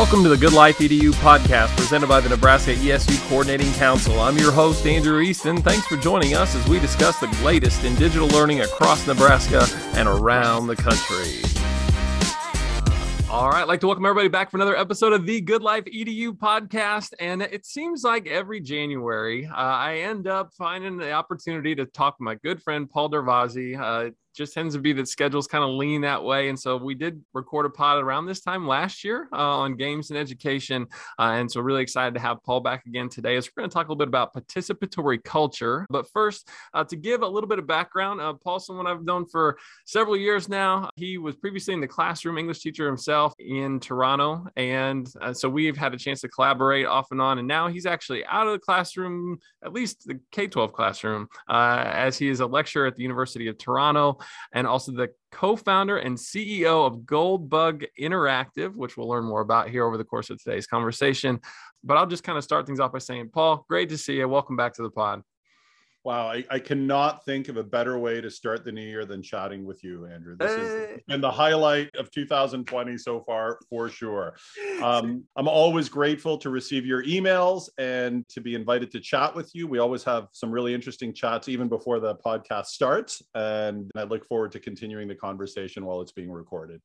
[0.00, 4.18] Welcome to the Good Life EDU podcast presented by the Nebraska ESU Coordinating Council.
[4.18, 5.60] I'm your host, Andrew Easton.
[5.60, 9.66] Thanks for joining us as we discuss the latest in digital learning across Nebraska
[9.98, 11.42] and around the country.
[13.28, 15.84] All right, I'd like to welcome everybody back for another episode of the Good Life
[15.84, 17.12] EDU podcast.
[17.20, 22.18] And it seems like every January, uh, I end up finding the opportunity to talk
[22.18, 23.78] with my good friend Paul Darvasi.
[23.78, 26.48] Uh, just tends to be that schedules kind of lean that way.
[26.48, 30.10] And so we did record a pod around this time last year uh, on games
[30.10, 30.86] and education.
[31.18, 33.74] Uh, and so really excited to have Paul back again today as we're going to
[33.74, 35.86] talk a little bit about participatory culture.
[35.90, 39.26] But first, uh, to give a little bit of background, uh, Paul's someone I've known
[39.26, 40.90] for several years now.
[40.96, 44.46] He was previously in the classroom English teacher himself in Toronto.
[44.56, 47.38] And uh, so we've had a chance to collaborate off and on.
[47.38, 51.84] And now he's actually out of the classroom, at least the K 12 classroom, uh,
[51.86, 54.19] as he is a lecturer at the University of Toronto
[54.52, 59.40] and also the co founder and CEO of Gold Bug Interactive, which we'll learn more
[59.40, 61.40] about here over the course of today's conversation.
[61.82, 64.28] But I'll just kind of start things off by saying, Paul, great to see you.
[64.28, 65.22] Welcome back to the pod.
[66.02, 69.22] Wow, I, I, cannot think of a better way to start the new year than
[69.22, 70.34] chatting with you, Andrew.
[70.34, 74.34] This has been the highlight of 2020 so far, for sure.
[74.82, 79.54] Um, I'm always grateful to receive your emails and to be invited to chat with
[79.54, 79.66] you.
[79.66, 83.22] We always have some really interesting chats even before the podcast starts.
[83.34, 86.80] And I look forward to continuing the conversation while it's being recorded.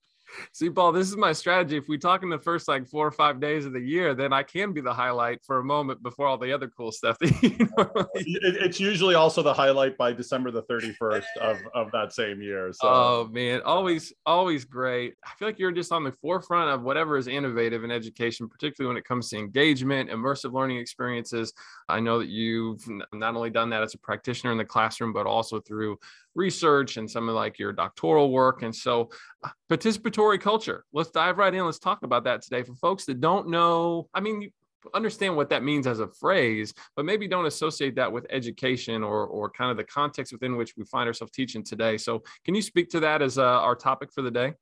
[0.52, 1.78] See, Paul, this is my strategy.
[1.78, 4.34] If we talk in the first like four or five days of the year, then
[4.34, 7.18] I can be the highlight for a moment before all the other cool stuff.
[7.22, 12.72] it's usually also the highlight by December the 31st of, of that same year.
[12.73, 12.88] So.
[12.88, 15.16] Oh man, always, always great.
[15.23, 18.90] I feel like you're just on the forefront of whatever is innovative in education, particularly
[18.94, 21.53] when it comes to engagement, immersive learning experiences.
[21.88, 25.28] I know that you've not only done that as a practitioner in the classroom, but
[25.28, 25.98] also through
[26.36, 28.61] research and some of like your doctoral work.
[28.61, 29.09] And so,
[29.44, 30.86] uh, participatory culture.
[30.94, 31.66] Let's dive right in.
[31.66, 34.09] Let's talk about that today for folks that don't know.
[34.14, 34.52] I mean, you
[34.94, 39.25] understand what that means as a phrase, but maybe don't associate that with education or
[39.25, 41.97] or kind of the context within which we find ourselves teaching today.
[41.97, 44.53] So, can you speak to that as uh, our topic for the day?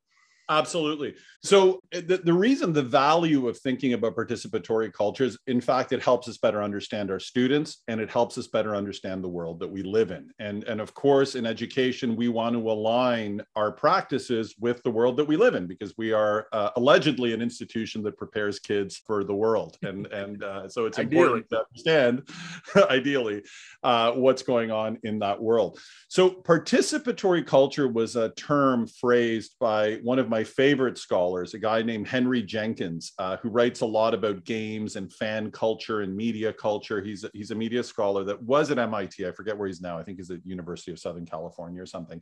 [0.48, 1.14] Absolutely.
[1.42, 6.02] So eh, the, the reason the value of thinking about participatory cultures, in fact, it
[6.02, 9.70] helps us better understand our students and it helps us better understand the world that
[9.70, 10.30] we live in.
[10.38, 15.16] And, and of course, in education, we want to align our practices with the world
[15.16, 19.24] that we live in because we are uh, allegedly an institution that prepares kids for
[19.24, 19.78] the world.
[19.94, 22.26] And, and uh, so it's important to understand,
[22.90, 23.42] ideally,
[23.82, 25.78] uh, what's going on in that world.
[26.08, 31.82] So participatory culture was a term phrased by one of my favorite scholars, a guy
[31.82, 36.52] named Henry Jenkins, uh, who writes a lot about games and fan culture and media
[36.52, 37.02] culture.
[37.02, 39.26] He's a, he's a media scholar that was at MIT.
[39.26, 39.98] I forget where he's now.
[39.98, 42.20] I think he's at University of Southern California or something.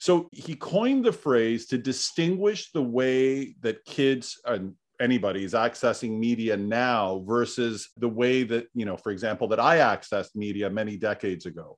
[0.00, 6.18] So he coined the phrase to distinguish the way that kids and anybody is accessing
[6.18, 10.96] media now versus the way that, you know, for example, that I accessed media many
[10.96, 11.76] decades ago.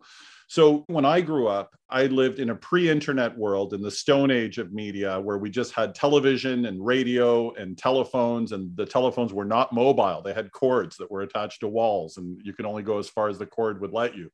[0.49, 4.31] So when I grew up, I lived in a pre internet world in the stone
[4.31, 9.33] age of media where we just had television and radio and telephones, and the telephones
[9.33, 10.23] were not mobile.
[10.23, 13.29] They had cords that were attached to walls, and you could only go as far
[13.29, 14.31] as the cord would let you.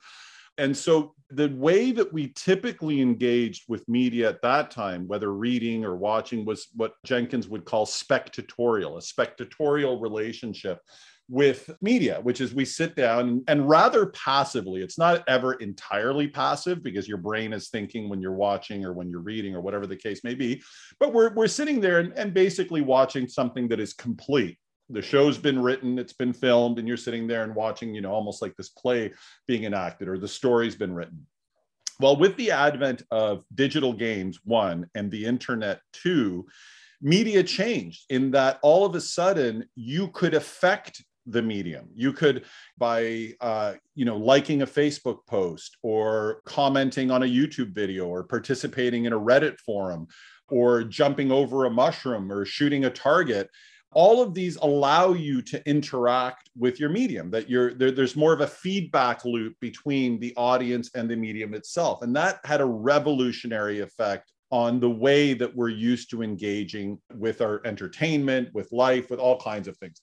[0.58, 5.84] And so the way that we typically engaged with media at that time, whether reading
[5.84, 10.80] or watching, was what Jenkins would call spectatorial, a spectatorial relationship
[11.30, 16.82] with media, which is we sit down and rather passively, it's not ever entirely passive
[16.82, 19.96] because your brain is thinking when you're watching or when you're reading or whatever the
[19.96, 20.60] case may be,
[20.98, 24.58] but we're, we're sitting there and, and basically watching something that is complete.
[24.88, 28.10] The show's been written, it's been filmed, and you're sitting there and watching, you know,
[28.10, 29.12] almost like this play
[29.46, 31.24] being enacted or the story's been written.
[32.00, 36.46] Well, with the advent of digital games, one, and the internet, two,
[37.00, 41.88] media changed in that all of a sudden you could affect the medium.
[41.94, 42.44] You could,
[42.78, 48.24] by uh, you know, liking a Facebook post or commenting on a YouTube video or
[48.24, 50.06] participating in a Reddit forum
[50.48, 53.48] or jumping over a mushroom or shooting a target.
[53.92, 57.30] All of these allow you to interact with your medium.
[57.30, 61.54] That you're there, there's more of a feedback loop between the audience and the medium
[61.54, 66.98] itself, and that had a revolutionary effect on the way that we're used to engaging
[67.14, 70.00] with our entertainment, with life, with all kinds of things.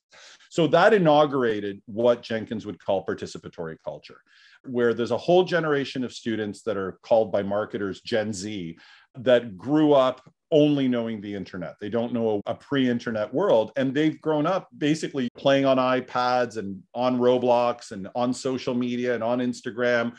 [0.49, 4.21] So that inaugurated what Jenkins would call participatory culture,
[4.63, 8.77] where there's a whole generation of students that are called by marketers Gen Z
[9.15, 10.21] that grew up
[10.51, 11.75] only knowing the internet.
[11.81, 13.71] They don't know a, pre internet world.
[13.75, 19.13] And they've grown up basically playing on iPads and on Roblox and on social media
[19.13, 20.15] and on Instagram.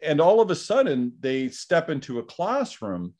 [0.00, 3.14] And all of a sudden, they step into a classroom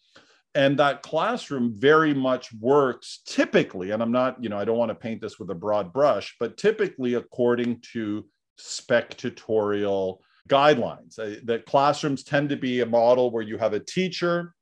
[0.54, 4.90] and that classroom very much works typically and i'm not you know i don't want
[4.90, 8.24] to paint this with a broad brush but typically according to
[8.60, 10.18] spectatorial
[10.48, 11.18] guidelines.
[11.18, 14.54] Uh, that classrooms tend to be a model where you have a teacher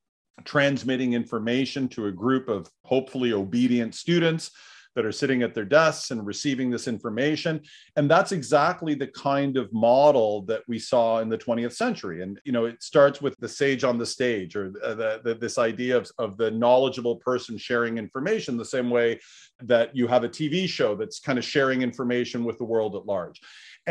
[0.44, 4.50] transmitting information to a group of hopefully obedient students
[4.94, 7.60] that are sitting at their desks and receiving this information.
[7.96, 12.22] And that's exactly the kind of model that we saw in the 20th century.
[12.22, 15.58] And you know it starts with the sage on the stage or the, the, this
[15.58, 19.20] idea of, of the knowledgeable person sharing information the same way
[19.62, 23.06] that you have a tv show that's kind of sharing information with the world at
[23.06, 23.40] large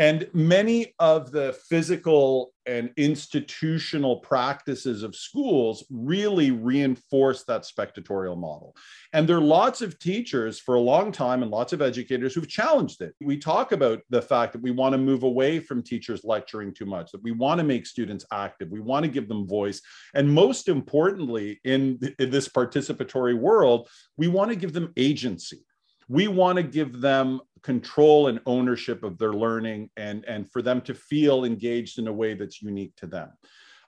[0.00, 8.74] and many of the physical and institutional practices of schools really reinforce that spectatorial model.
[9.12, 12.48] And there are lots of teachers for a long time and lots of educators who've
[12.48, 13.14] challenged it.
[13.20, 16.86] We talk about the fact that we want to move away from teachers lecturing too
[16.86, 19.82] much, that we want to make students active, we want to give them voice.
[20.14, 23.86] And most importantly, in, in this participatory world,
[24.16, 25.66] we want to give them agency
[26.10, 30.80] we want to give them control and ownership of their learning and, and for them
[30.82, 33.30] to feel engaged in a way that's unique to them.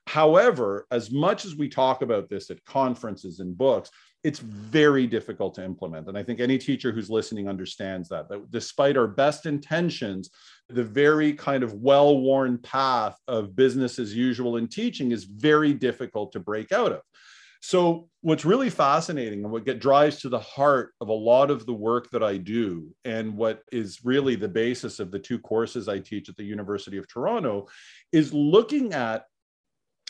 [0.06, 3.90] However, as much as we talk about this at conferences and books,
[4.24, 6.08] it's very difficult to implement.
[6.08, 10.30] And I think any teacher who's listening understands that, that despite our best intentions,
[10.68, 15.74] the very kind of well worn path of business as usual in teaching is very
[15.74, 17.00] difficult to break out of.
[17.64, 21.64] So, what's really fascinating and what get, drives to the heart of a lot of
[21.64, 25.88] the work that I do, and what is really the basis of the two courses
[25.88, 27.68] I teach at the University of Toronto,
[28.10, 29.26] is looking at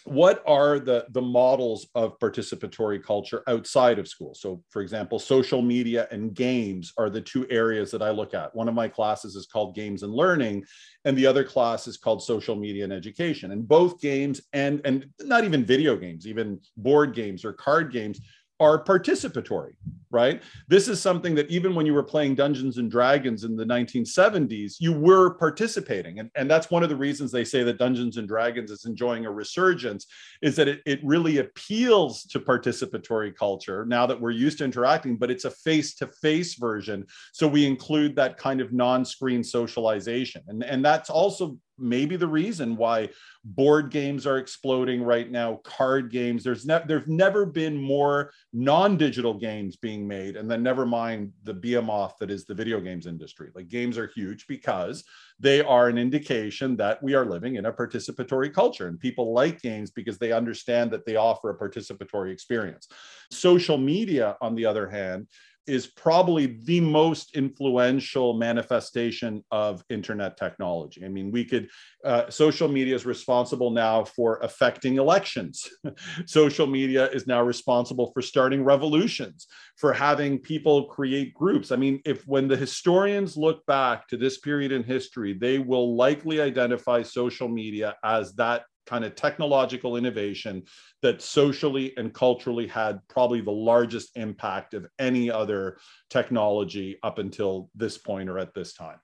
[0.04, 4.34] what are the, the models of participatory culture outside of school?
[4.34, 8.54] So, for example, social media and games are the two areas that I look at.
[8.54, 10.64] One of my classes is called Games and Learning,
[11.04, 13.52] and the other class is called Social Media and Education.
[13.52, 18.20] And both games and, and not even video games, even board games or card games,
[18.62, 19.72] are participatory,
[20.12, 20.40] right?
[20.68, 24.76] This is something that even when you were playing Dungeons and Dragons in the 1970s,
[24.78, 26.20] you were participating.
[26.20, 29.26] And, and that's one of the reasons they say that Dungeons and Dragons is enjoying
[29.26, 30.06] a resurgence,
[30.42, 35.16] is that it, it really appeals to participatory culture now that we're used to interacting,
[35.16, 37.04] but it's a face to face version.
[37.32, 40.42] So we include that kind of non screen socialization.
[40.46, 43.08] And, and that's also maybe the reason why
[43.44, 46.44] board games are exploding right now card games.
[46.44, 51.54] There's ne- there's never been more non-digital games being made and then never mind the
[51.54, 53.50] behemoth that is the video games industry.
[53.54, 55.04] Like games are huge because
[55.40, 59.60] they are an indication that we are living in a participatory culture and people like
[59.60, 62.88] games because they understand that they offer a participatory experience.
[63.30, 65.26] Social media on the other hand
[65.66, 71.04] is probably the most influential manifestation of internet technology.
[71.04, 71.68] I mean, we could,
[72.04, 75.68] uh, social media is responsible now for affecting elections.
[76.26, 81.70] social media is now responsible for starting revolutions, for having people create groups.
[81.70, 85.96] I mean, if when the historians look back to this period in history, they will
[85.96, 90.62] likely identify social media as that kind of technological innovation
[91.02, 95.78] that socially and culturally had probably the largest impact of any other
[96.10, 98.98] technology up until this point or at this time.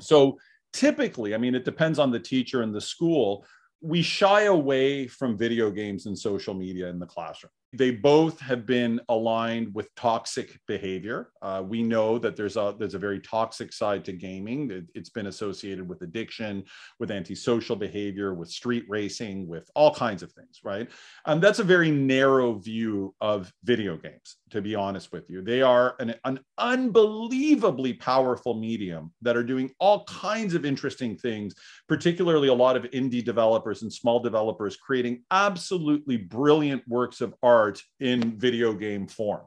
[0.00, 0.38] So
[0.72, 3.46] typically, I mean, it depends on the teacher and the school.
[3.80, 7.50] We shy away from video games and social media in the classroom.
[7.72, 11.30] They both have been aligned with toxic behavior.
[11.42, 14.70] Uh, we know that there's a there's a very toxic side to gaming.
[14.70, 16.64] It, it's been associated with addiction,
[17.00, 20.88] with antisocial behavior, with street racing, with all kinds of things, right?
[21.26, 24.36] And that's a very narrow view of video games.
[24.50, 29.72] To be honest with you, they are an, an unbelievably powerful medium that are doing
[29.80, 31.54] all kinds of interesting things.
[31.88, 37.55] Particularly, a lot of indie developers and small developers creating absolutely brilliant works of art
[37.56, 39.44] art in video game form.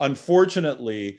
[0.00, 1.18] Unfortunately,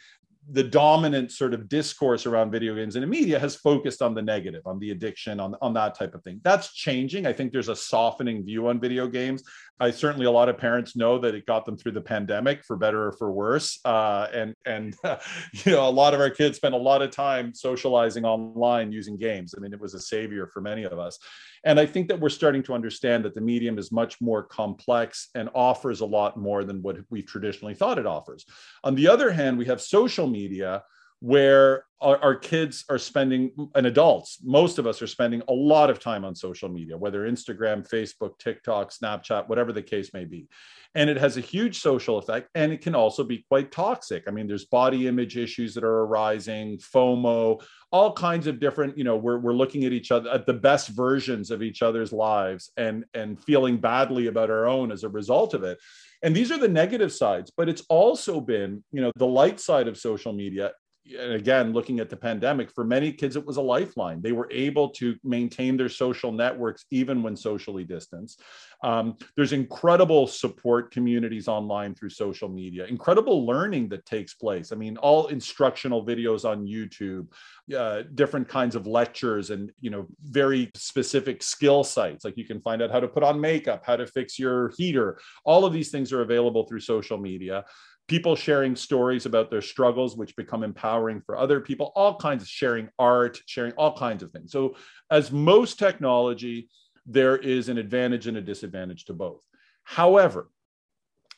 [0.52, 4.22] the dominant sort of discourse around video games in the media has focused on the
[4.22, 6.42] negative, on the addiction, on, on that type of thing.
[6.44, 7.26] That's changing.
[7.26, 9.44] I think there's a softening view on video games.
[9.80, 12.78] I certainly a lot of parents know that it got them through the pandemic for
[12.78, 13.80] better or for worse.
[13.84, 14.96] Uh, and and
[15.66, 19.18] you know a lot of our kids spent a lot of time socializing online using
[19.18, 19.56] games.
[19.58, 21.18] I mean, it was a savior for many of us.
[21.66, 25.30] And I think that we're starting to understand that the medium is much more complex
[25.34, 28.46] and offers a lot more than what we've traditionally thought it offers.
[28.84, 30.84] On the other hand, we have social media
[31.24, 35.90] where our, our, kids are spending and adults most of us are spending a lot
[35.90, 40.48] of time on social media whether instagram facebook tiktok snapchat whatever the case may be.
[40.96, 44.26] And it has a huge social effect and it can also be quite toxic.
[44.28, 49.06] I mean there's body image issues that are arising fomo all kinds of different you
[49.06, 52.72] know we're, we're looking at each other at the best versions of each other's lives
[52.76, 55.80] and and feeling badly about our own as a result of it.
[56.22, 59.88] And these are the negative sides but it's also been you know the light side
[59.88, 60.74] of social media
[61.20, 64.22] again looking at the pandemic for many kids it was a lifeline.
[64.22, 68.42] They were able to maintain their social networks even when socially distanced.
[68.84, 74.72] Um, there's incredible support communities online through social media incredible learning that takes place.
[74.72, 77.28] I mean all instructional videos on youtube
[77.76, 82.26] uh, different kinds of lectures and you know very specific skill sites.
[82.26, 85.20] Like you can find out how to put on makeup how to fix your heater.
[85.46, 87.66] All of these things are available through social media
[88.14, 92.48] people sharing stories about their struggles, which become empowering for other people, all kinds of
[92.48, 94.52] sharing art, sharing all kinds of things.
[94.52, 94.76] So,
[95.10, 96.70] as most technology,
[97.08, 99.42] there is an advantage and a disadvantage to both.
[99.82, 100.52] However,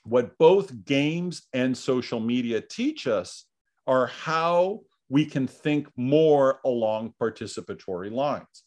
[0.03, 3.46] what both games and social media teach us
[3.88, 8.63] are how we can think more along participatory lines.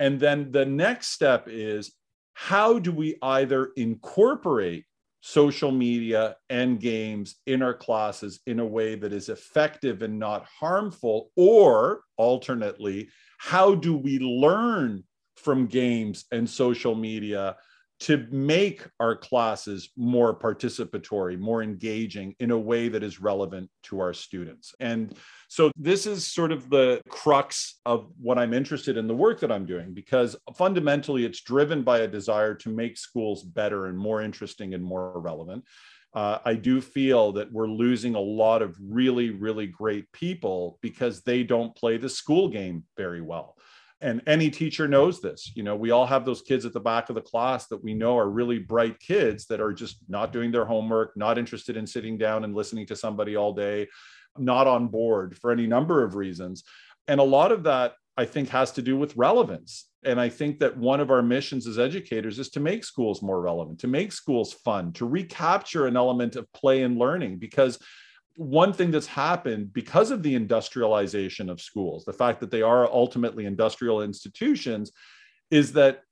[0.00, 1.92] And then the next step is
[2.34, 4.84] how do we either incorporate
[5.22, 10.44] social media and games in our classes in a way that is effective and not
[10.44, 11.30] harmful?
[11.36, 15.04] Or alternately, how do we learn
[15.36, 17.56] from games and social media
[18.02, 24.00] to make our classes more participatory, more engaging in a way that is relevant to
[24.00, 24.74] our students.
[24.80, 25.16] And
[25.46, 29.52] so, this is sort of the crux of what I'm interested in the work that
[29.52, 34.20] I'm doing, because fundamentally it's driven by a desire to make schools better and more
[34.20, 35.64] interesting and more relevant.
[36.12, 41.22] Uh, I do feel that we're losing a lot of really, really great people because
[41.22, 43.56] they don't play the school game very well
[44.02, 47.08] and any teacher knows this you know we all have those kids at the back
[47.08, 50.50] of the class that we know are really bright kids that are just not doing
[50.50, 53.86] their homework not interested in sitting down and listening to somebody all day
[54.38, 56.64] not on board for any number of reasons.
[57.08, 59.88] And a lot of that i think has to do with relevance.
[60.04, 63.40] And i think that one of our missions as educators is to make schools more
[63.40, 67.78] relevant to make schools fun to recapture an element of play and learning because
[68.34, 72.86] one thing that's happened because of the industrialization of schools, the fact that they are
[72.86, 74.92] ultimately industrial institutions,
[75.50, 76.02] is that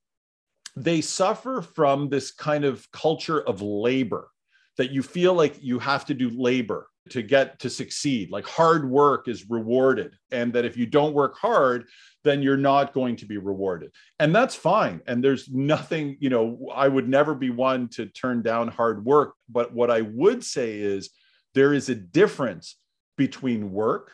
[0.77, 4.29] they suffer from this kind of culture of labor
[4.77, 8.89] that you feel like you have to do labor to get to succeed like hard
[8.89, 11.87] work is rewarded and that if you don't work hard
[12.23, 13.91] then you're not going to be rewarded.
[14.19, 18.43] And that's fine and there's nothing you know i would never be one to turn
[18.43, 21.11] down hard work but what i would say is
[21.55, 22.77] there is a difference
[23.17, 24.13] between work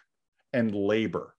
[0.52, 1.34] and labor.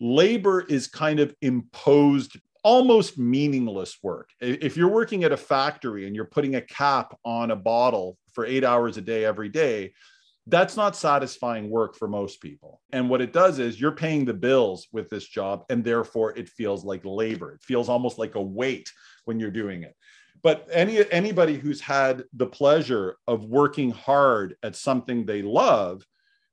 [0.00, 4.30] Labor is kind of imposed, almost meaningless work.
[4.40, 8.46] If you're working at a factory and you're putting a cap on a bottle for
[8.46, 9.92] eight hours a day every day,
[10.46, 12.80] that's not satisfying work for most people.
[12.92, 16.48] And what it does is you're paying the bills with this job, and therefore it
[16.48, 17.52] feels like labor.
[17.52, 18.90] It feels almost like a weight
[19.26, 19.94] when you're doing it
[20.42, 26.04] but any anybody who's had the pleasure of working hard at something they love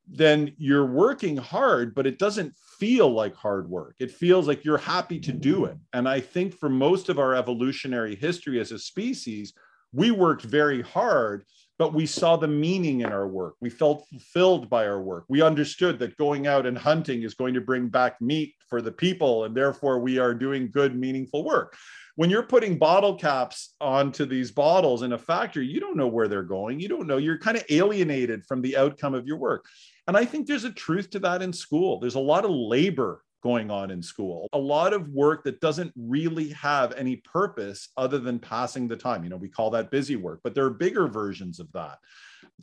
[0.10, 4.78] then you're working hard but it doesn't feel like hard work it feels like you're
[4.78, 8.80] happy to do it and i think for most of our evolutionary history as a
[8.80, 9.54] species
[9.94, 11.44] we worked very hard
[11.78, 13.56] but we saw the meaning in our work.
[13.62, 15.26] We felt fulfilled by our work.
[15.30, 18.92] We understood that going out and hunting is going to bring back meat for the
[18.92, 21.78] people, and therefore we are doing good, meaningful work
[22.18, 26.28] when you're putting bottle caps onto these bottles in a factory, you don't know where
[26.28, 26.80] they're going.
[26.80, 27.18] You don't know.
[27.18, 29.66] You're kind of alienated from the outcome of your work.
[30.08, 32.00] And I think there's a truth to that in school.
[32.00, 35.94] There's a lot of labor going on in school, a lot of work that doesn't
[35.96, 39.24] really have any purpose other than passing the time.
[39.24, 42.00] You know, we call that busy work, but there are bigger versions of that.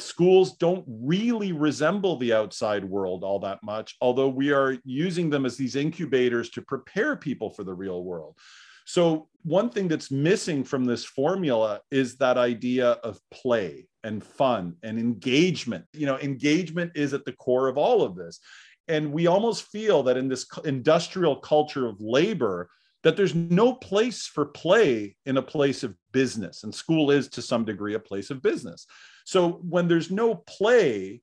[0.00, 5.46] Schools don't really resemble the outside world all that much, although we are using them
[5.46, 8.36] as these incubators to prepare people for the real world.
[8.84, 14.76] So, one thing that's missing from this formula is that idea of play and fun
[14.82, 15.84] and engagement.
[15.92, 18.40] You know, engagement is at the core of all of this.
[18.88, 22.70] And we almost feel that in this industrial culture of labor,
[23.02, 26.64] that there's no place for play in a place of business.
[26.64, 28.86] And school is to some degree a place of business.
[29.26, 31.20] So when there's no play,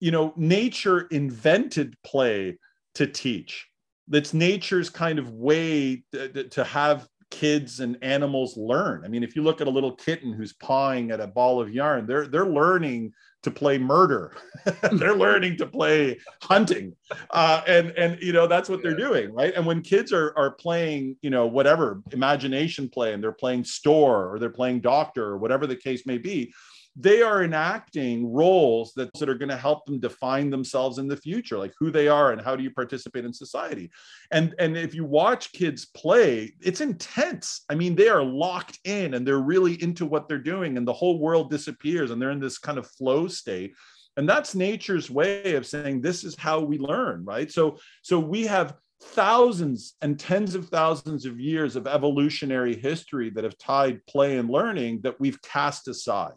[0.00, 2.58] you know, nature invented play
[2.94, 3.69] to teach
[4.10, 9.04] that's nature's kind of way to, to have kids and animals learn.
[9.04, 11.72] I mean, if you look at a little kitten who's pawing at a ball of
[11.72, 13.12] yarn, they're they're learning
[13.42, 14.36] to play murder.
[14.92, 16.94] they're learning to play hunting,
[17.30, 19.54] uh, and and you know that's what they're doing, right?
[19.54, 24.32] And when kids are are playing, you know, whatever imagination play, and they're playing store
[24.32, 26.52] or they're playing doctor or whatever the case may be,
[26.96, 31.16] they are enacting roles that, that are going to help them define themselves in the
[31.16, 33.90] future like who they are and how do you participate in society.
[34.32, 37.64] And and if you watch kids play it's intense.
[37.70, 40.92] I mean they are locked in and they're really into what they're doing and the
[40.92, 43.74] whole world disappears and they're in this kind of flow state.
[44.16, 47.50] And that's nature's way of saying this is how we learn right?
[47.50, 53.44] So so we have thousands and tens of thousands of years of evolutionary history that
[53.44, 56.34] have tied play and learning that we've cast aside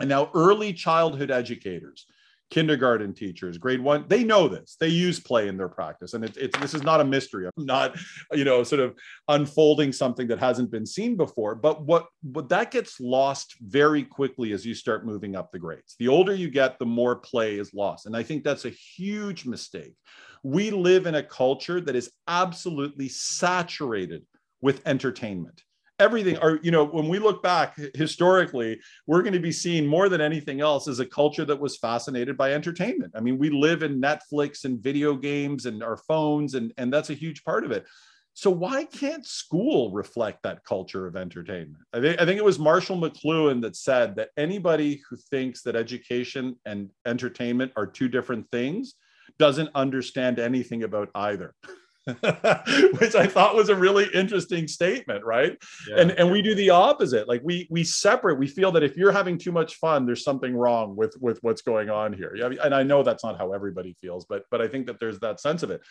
[0.00, 2.06] and now, early childhood educators,
[2.50, 4.76] kindergarten teachers, grade one, they know this.
[4.80, 7.46] They use play in their practice, and it's, it's this is not a mystery.
[7.46, 7.96] I'm not,
[8.32, 8.94] you know, sort of
[9.28, 11.54] unfolding something that hasn't been seen before.
[11.54, 15.94] But what what that gets lost very quickly as you start moving up the grades.
[15.98, 19.46] The older you get, the more play is lost, and I think that's a huge
[19.46, 19.94] mistake.
[20.42, 24.24] We live in a culture that is absolutely saturated
[24.62, 25.62] with entertainment
[26.00, 30.08] everything or you know when we look back historically we're going to be seen more
[30.08, 33.12] than anything else as a culture that was fascinated by entertainment.
[33.14, 37.10] I mean we live in netflix and video games and our phones and and that's
[37.10, 37.86] a huge part of it.
[38.32, 41.82] So why can't school reflect that culture of entertainment?
[41.92, 45.76] I think, I think it was marshall mcluhan that said that anybody who thinks that
[45.76, 48.94] education and entertainment are two different things
[49.38, 51.54] doesn't understand anything about either
[53.00, 55.56] which I thought was a really interesting statement, right?
[55.88, 56.00] Yeah.
[56.00, 57.28] And and we do the opposite.
[57.28, 58.38] Like we we separate.
[58.38, 61.62] We feel that if you're having too much fun, there's something wrong with with what's
[61.62, 62.34] going on here.
[62.36, 65.20] Yeah, and I know that's not how everybody feels, but but I think that there's
[65.20, 65.82] that sense of it.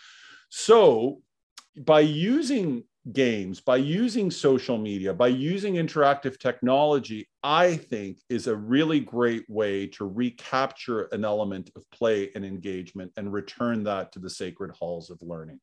[0.49, 1.21] So
[1.77, 2.83] by using
[3.13, 9.49] games, by using social media, by using interactive technology, I think is a really great
[9.49, 14.71] way to recapture an element of play and engagement and return that to the sacred
[14.71, 15.59] halls of learning.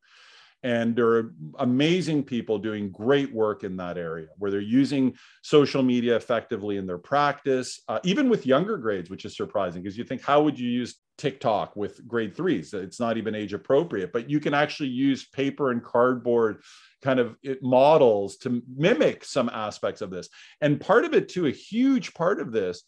[0.63, 5.83] And there are amazing people doing great work in that area where they're using social
[5.83, 10.05] media effectively in their practice, uh, even with younger grades, which is surprising because you
[10.05, 12.75] think, how would you use TikTok with grade threes?
[12.75, 16.63] It's not even age appropriate, but you can actually use paper and cardboard
[17.03, 20.29] kind of models to mimic some aspects of this.
[20.61, 22.83] And part of it, too, a huge part of this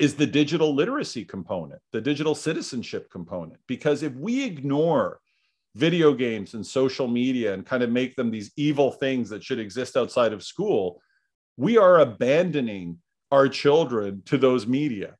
[0.00, 3.60] is the digital literacy component, the digital citizenship component.
[3.66, 5.20] Because if we ignore
[5.74, 9.58] video games and social media and kind of make them these evil things that should
[9.58, 11.00] exist outside of school,
[11.56, 12.98] we are abandoning
[13.30, 15.16] our children to those media.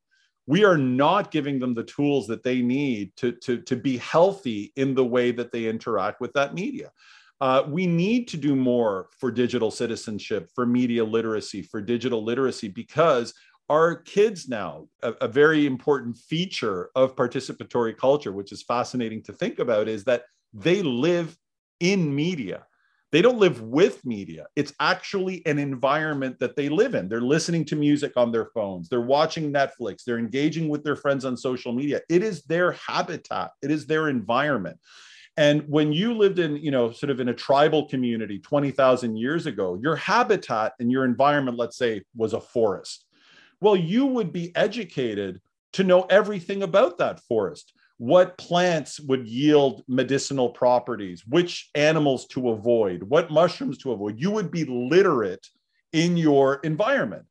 [0.47, 4.73] We are not giving them the tools that they need to, to, to be healthy
[4.77, 6.91] in the way that they interact with that media.
[7.41, 12.69] Uh, we need to do more for digital citizenship, for media literacy, for digital literacy,
[12.69, 13.35] because
[13.69, 19.33] our kids now, a, a very important feature of participatory culture, which is fascinating to
[19.33, 21.37] think about, is that they live
[21.81, 22.67] in media.
[23.11, 24.47] They don't live with media.
[24.57, 27.09] It's actually an environment that they live in.
[27.09, 28.89] They're listening to music on their phones.
[28.89, 30.05] They're watching Netflix.
[30.05, 32.01] They're engaging with their friends on social media.
[32.09, 33.51] It is their habitat.
[33.61, 34.79] It is their environment.
[35.37, 39.47] And when you lived in, you know, sort of in a tribal community 20,000 years
[39.47, 43.05] ago, your habitat and your environment, let's say, was a forest.
[43.61, 45.41] Well, you would be educated
[45.75, 52.51] to know everything about that forest what plants would yield medicinal properties, which animals to
[52.51, 54.21] avoid, what mushrooms to avoid.
[54.21, 55.47] You would be literate
[55.93, 57.25] in your environment.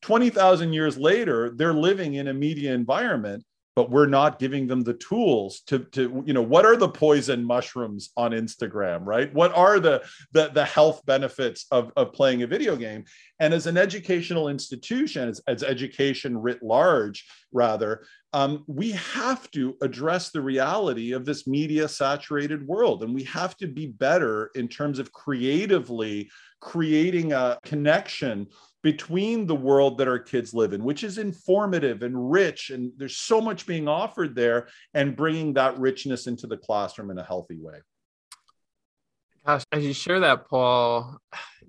[0.00, 4.94] 20,000 years later, they're living in a media environment but we're not giving them the
[4.94, 9.32] tools to to you know what are the poison mushrooms on instagram right?
[9.34, 13.04] What are the the, the health benefits of, of playing a video game?
[13.40, 18.04] And as an educational institution as, as education writ large rather
[18.34, 23.02] um, we have to address the reality of this media saturated world.
[23.02, 26.30] And we have to be better in terms of creatively
[26.60, 28.46] creating a connection
[28.82, 32.70] between the world that our kids live in, which is informative and rich.
[32.70, 37.18] And there's so much being offered there, and bringing that richness into the classroom in
[37.18, 37.78] a healthy way.
[39.46, 41.18] Gosh, as you share that, Paul,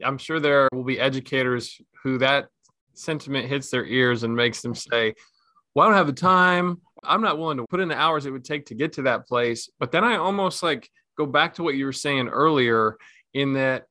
[0.04, 2.48] I'm sure there will be educators who that
[2.94, 5.14] sentiment hits their ears and makes them say,
[5.74, 6.82] Well, I don't have the time.
[7.04, 9.28] I'm not willing to put in the hours it would take to get to that
[9.28, 9.70] place.
[9.80, 12.98] But then I almost like go back to what you were saying earlier
[13.34, 13.86] in that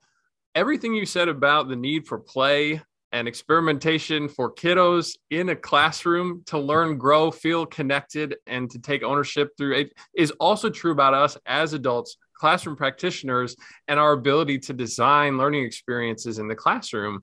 [0.54, 2.80] everything you said about the need for play
[3.12, 9.02] and experimentation for kiddos in a classroom to learn, grow, feel connected, and to take
[9.02, 13.54] ownership through it is also true about us as adults, classroom practitioners,
[13.88, 17.22] and our ability to design learning experiences in the classroom.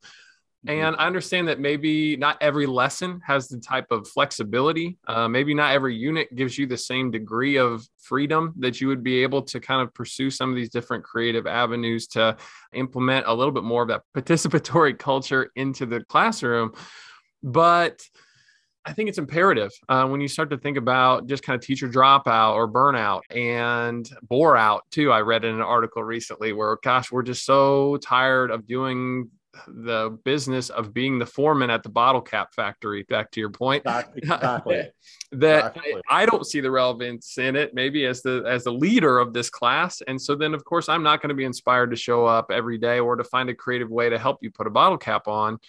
[0.67, 0.79] Mm-hmm.
[0.81, 4.97] And I understand that maybe not every lesson has the type of flexibility.
[5.07, 9.03] Uh, maybe not every unit gives you the same degree of freedom that you would
[9.03, 12.35] be able to kind of pursue some of these different creative avenues to
[12.73, 16.73] implement a little bit more of that participatory culture into the classroom.
[17.41, 18.01] But
[18.85, 21.87] I think it's imperative uh, when you start to think about just kind of teacher
[21.87, 25.11] dropout or burnout and bore out too.
[25.11, 29.29] I read in an article recently where, gosh, we're just so tired of doing
[29.67, 33.83] the business of being the foreman at the bottle cap factory back to your point.
[33.85, 34.83] Exactly
[35.31, 35.95] that exactly.
[36.09, 39.33] I, I, don't see the relevance in it maybe as the as the leader of
[39.33, 40.01] this class.
[40.07, 42.77] And so then of course i'm not going to be inspired to show up every
[42.77, 45.59] day or to find a creative way to help you put a bottle cap on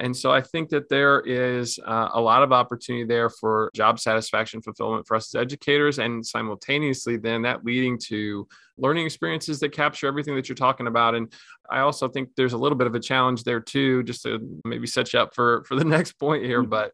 [0.00, 4.00] and so I think that there is uh, a lot of opportunity there for job
[4.00, 9.72] satisfaction fulfillment for us as educators, and simultaneously, then that leading to learning experiences that
[9.72, 11.14] capture everything that you're talking about.
[11.14, 11.30] And
[11.70, 14.86] I also think there's a little bit of a challenge there too, just to maybe
[14.86, 16.70] set you up for for the next point here, mm-hmm.
[16.70, 16.92] but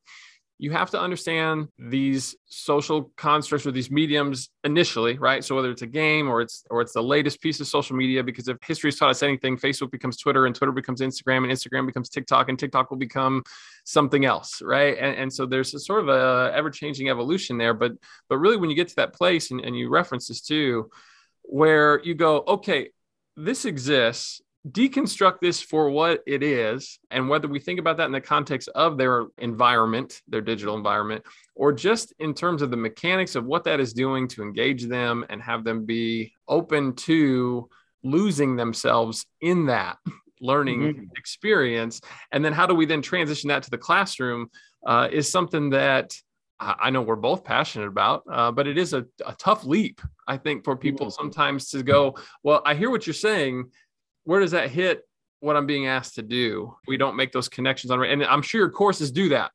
[0.58, 5.44] you have to understand these social constructs or these mediums initially right?
[5.44, 8.22] So whether it's a game or it's or it's the latest piece of social media
[8.22, 11.52] because if history has taught us anything facebook becomes twitter and twitter becomes instagram and
[11.52, 13.42] instagram becomes tiktok and tiktok will become
[13.84, 14.96] something else right?
[14.98, 17.74] And, and so there's a sort of a ever-changing evolution there.
[17.74, 17.92] But
[18.28, 20.90] but really when you get to that place and, and you reference this too
[21.42, 22.90] where you go okay
[23.36, 24.40] this exists
[24.70, 28.68] deconstruct this for what it is and whether we think about that in the context
[28.74, 31.24] of their environment, their digital environment,
[31.54, 35.24] or just in terms of the mechanics of what that is doing to engage them
[35.30, 37.68] and have them be open to
[38.02, 39.98] losing themselves in that
[40.40, 41.04] learning mm-hmm.
[41.16, 42.00] experience.
[42.32, 44.50] And then how do we then transition that to the classroom
[44.86, 46.16] uh, is something that
[46.58, 50.38] I know we're both passionate about, uh, but it is a, a, tough leap, I
[50.38, 51.22] think, for people mm-hmm.
[51.22, 53.70] sometimes to go, well, I hear what you're saying
[54.26, 55.02] where does that hit
[55.40, 56.76] what I'm being asked to do?
[56.86, 59.52] We don't make those connections on, and I'm sure your courses do that.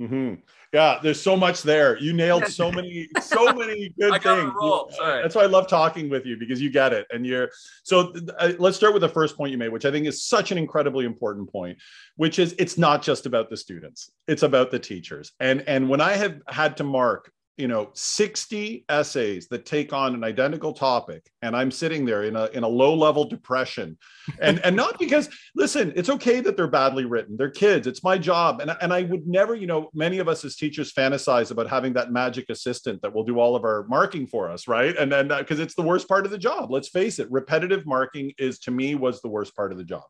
[0.00, 0.34] Mm-hmm.
[0.72, 1.96] Yeah, there's so much there.
[1.98, 4.52] You nailed so many, so many good things.
[4.98, 7.50] That's why I love talking with you because you get it, and you're.
[7.84, 10.50] So uh, let's start with the first point you made, which I think is such
[10.50, 11.78] an incredibly important point,
[12.16, 15.30] which is it's not just about the students; it's about the teachers.
[15.38, 20.14] And and when I have had to mark you know 60 essays that take on
[20.14, 23.96] an identical topic and i'm sitting there in a in a low level depression.
[24.40, 27.36] And and not because listen it's okay that they're badly written.
[27.36, 27.86] They're kids.
[27.86, 28.60] It's my job.
[28.60, 31.92] And and i would never you know many of us as teachers fantasize about having
[31.92, 34.96] that magic assistant that will do all of our marking for us right?
[34.96, 36.70] And then because uh, it's the worst part of the job.
[36.70, 40.04] Let's face it repetitive marking is to me was the worst part of the job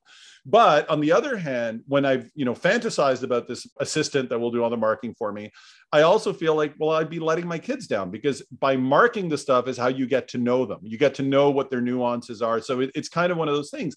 [0.47, 4.51] but on the other hand, when I've you know fantasized about this assistant that will
[4.51, 5.51] do all the marking for me,
[5.93, 9.39] I also feel like well I'd be letting my kids down because by marking the
[9.39, 10.81] stuff is how you get to know them.
[10.83, 12.61] You get to know what their nuances are.
[12.61, 13.97] So it, it's kind of one of those things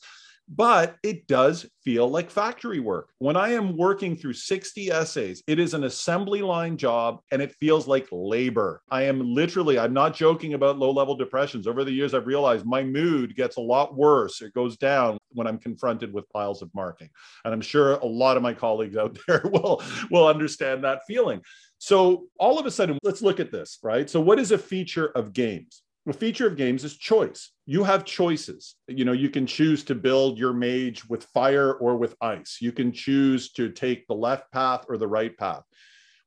[0.49, 3.09] but it does feel like factory work.
[3.19, 7.55] When I am working through 60 essays, it is an assembly line job and it
[7.59, 8.81] feels like labor.
[8.89, 11.67] I am literally, I'm not joking about low level depressions.
[11.67, 14.41] Over the years, I've realized my mood gets a lot worse.
[14.41, 17.09] It goes down when I'm confronted with piles of marking.
[17.45, 21.41] And I'm sure a lot of my colleagues out there will, will understand that feeling.
[21.77, 24.09] So all of a sudden, let's look at this, right?
[24.09, 25.83] So, what is a feature of games?
[26.07, 27.51] A feature of games is choice.
[27.65, 28.75] You have choices.
[28.87, 32.59] You know, you can choose to build your mage with fire or with ice.
[32.61, 35.63] You can choose to take the left path or the right path.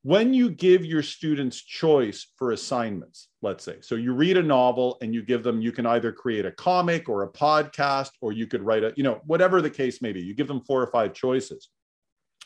[0.02, 4.96] When you give your students choice for assignments, let's say, so you read a novel
[5.02, 8.46] and you give them, you can either create a comic or a podcast, or you
[8.46, 10.90] could write a, you know, whatever the case may be, you give them four or
[10.90, 11.68] five choices.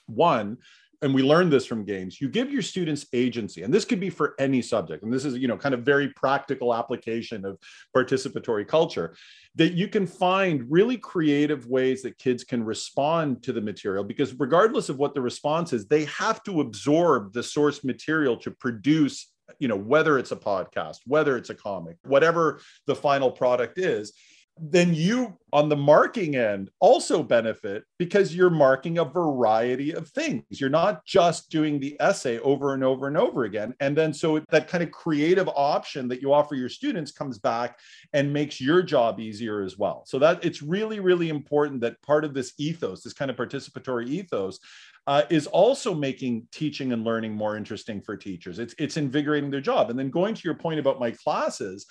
[0.07, 0.59] One,
[1.05, 4.09] and we learned this from games you give your students agency and this could be
[4.09, 7.59] for any subject and this is you know kind of very practical application of
[7.95, 9.14] participatory culture
[9.55, 14.35] that you can find really creative ways that kids can respond to the material because
[14.40, 19.31] regardless of what the response is they have to absorb the source material to produce
[19.59, 24.14] you know whether it's a podcast whether it's a comic whatever the final product is
[24.57, 30.45] then you on the marking end also benefit because you're marking a variety of things.
[30.49, 33.75] You're not just doing the essay over and over and over again.
[33.81, 37.79] And then so that kind of creative option that you offer your students comes back
[38.12, 40.05] and makes your job easier as well.
[40.07, 44.09] So that it's really, really important that part of this ethos, this kind of participatory
[44.09, 44.61] ethos,
[45.07, 48.59] uh, is also making teaching and learning more interesting for teachers.
[48.59, 49.90] It's, it's invigorating their job.
[49.90, 51.87] And then going to your point about my classes,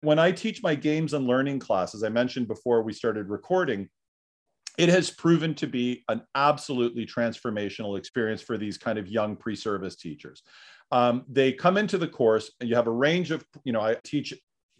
[0.00, 3.88] when I teach my games and learning classes, I mentioned before we started recording,
[4.78, 9.96] it has proven to be an absolutely transformational experience for these kind of young pre-service
[9.96, 10.42] teachers.
[10.92, 13.96] Um, they come into the course and you have a range of, you know, I
[14.04, 14.34] teach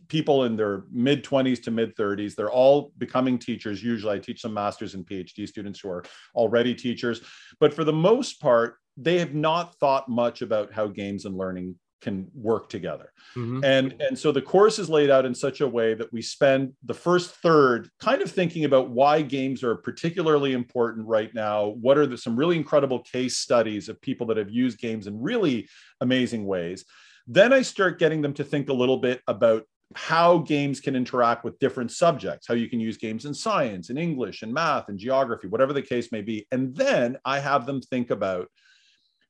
[0.09, 2.35] people in their mid 20s to mid 30s.
[2.35, 3.83] They're all becoming teachers.
[3.83, 7.23] Usually I teach some masters and PhD students who are already teachers.
[7.59, 11.77] But for the most part, they have not thought much about how games and learning
[12.01, 13.13] can work together.
[13.37, 13.65] Mm-hmm.
[13.65, 16.73] And, and so the course is laid out in such a way that we spend
[16.85, 21.69] the first third kind of thinking about why games are particularly important right now.
[21.81, 25.21] What are the, some really incredible case studies of people that have used games in
[25.21, 25.69] really
[26.01, 26.85] amazing ways?
[27.27, 31.45] Then I start getting them to think a little bit about how games can interact
[31.45, 34.99] with different subjects, how you can use games in science, in English, and math, and
[34.99, 36.47] geography, whatever the case may be.
[36.51, 38.49] And then I have them think about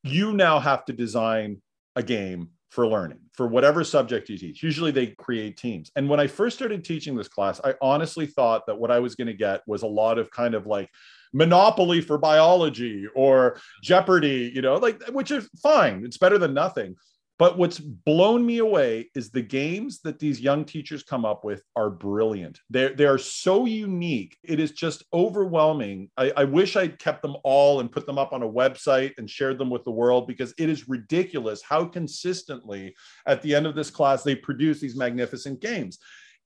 [0.02, 1.61] you now have to design
[1.94, 4.62] a game for learning for whatever subject you teach.
[4.62, 5.90] Usually they create teams.
[5.96, 9.14] And when I first started teaching this class, I honestly thought that what I was
[9.14, 10.90] going to get was a lot of kind of like
[11.33, 16.02] Monopoly for biology or Jeopardy, you know, like which is fine.
[16.05, 16.96] It's better than nothing.
[17.38, 21.62] But what's blown me away is the games that these young teachers come up with
[21.75, 22.61] are brilliant.
[22.70, 24.38] They're, they are so unique.
[24.42, 26.11] It is just overwhelming.
[26.16, 29.29] I, I wish I'd kept them all and put them up on a website and
[29.29, 32.94] shared them with the world because it is ridiculous how consistently
[33.27, 35.99] at the end of this class they produce these magnificent games.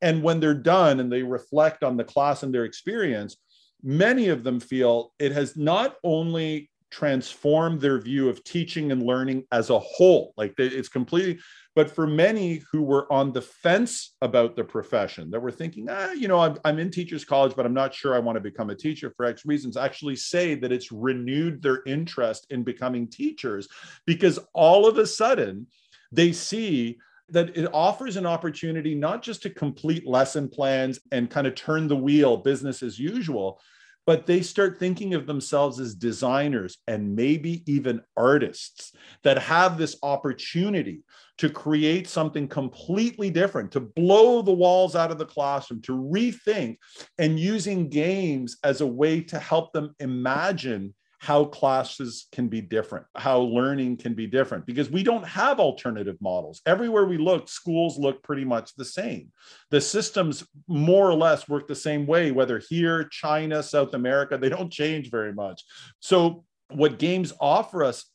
[0.03, 3.37] And when they're done and they reflect on the class and their experience,
[3.83, 9.45] many of them feel it has not only transform their view of teaching and learning
[9.53, 10.35] as a whole.
[10.37, 11.39] Like it's completely,
[11.77, 16.11] but for many who were on the fence about the profession, that were thinking, ah,
[16.13, 18.71] you know, I'm, I'm in teachers college, but I'm not sure I want to become
[18.71, 23.69] a teacher for X reasons, actually say that it's renewed their interest in becoming teachers
[24.05, 25.67] because all of a sudden
[26.11, 26.99] they see
[27.29, 31.87] that it offers an opportunity not just to complete lesson plans and kind of turn
[31.87, 33.61] the wheel business as usual
[34.11, 38.91] but they start thinking of themselves as designers and maybe even artists
[39.23, 41.05] that have this opportunity
[41.39, 46.77] to create something completely different, to blow the walls out of the classroom, to rethink,
[47.19, 53.05] and using games as a way to help them imagine how classes can be different,
[53.15, 56.63] how learning can be different, because we don't have alternative models.
[56.65, 59.31] Everywhere we look, schools look pretty much the same.
[59.71, 64.49] The systems more or less work the same way, whether here, China, South America, they
[64.49, 65.63] don't change very much.
[66.01, 68.07] So, what games offer us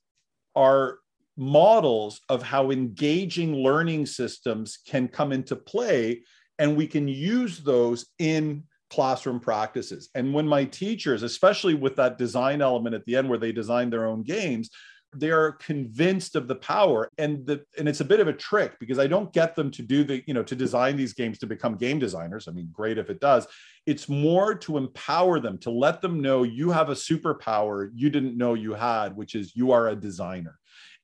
[0.55, 0.97] are
[1.37, 6.23] models of how engaging learning systems can come into play,
[6.57, 8.63] and we can use those in
[8.95, 10.09] classroom practices.
[10.15, 13.89] And when my teachers, especially with that design element at the end where they design
[13.89, 14.69] their own games,
[15.13, 18.77] they are convinced of the power and the and it's a bit of a trick
[18.79, 21.47] because i don't get them to do the you know to design these games to
[21.47, 22.47] become game designers.
[22.47, 23.47] I mean great if it does.
[23.85, 28.37] It's more to empower them to let them know you have a superpower you didn't
[28.37, 30.57] know you had which is you are a designer.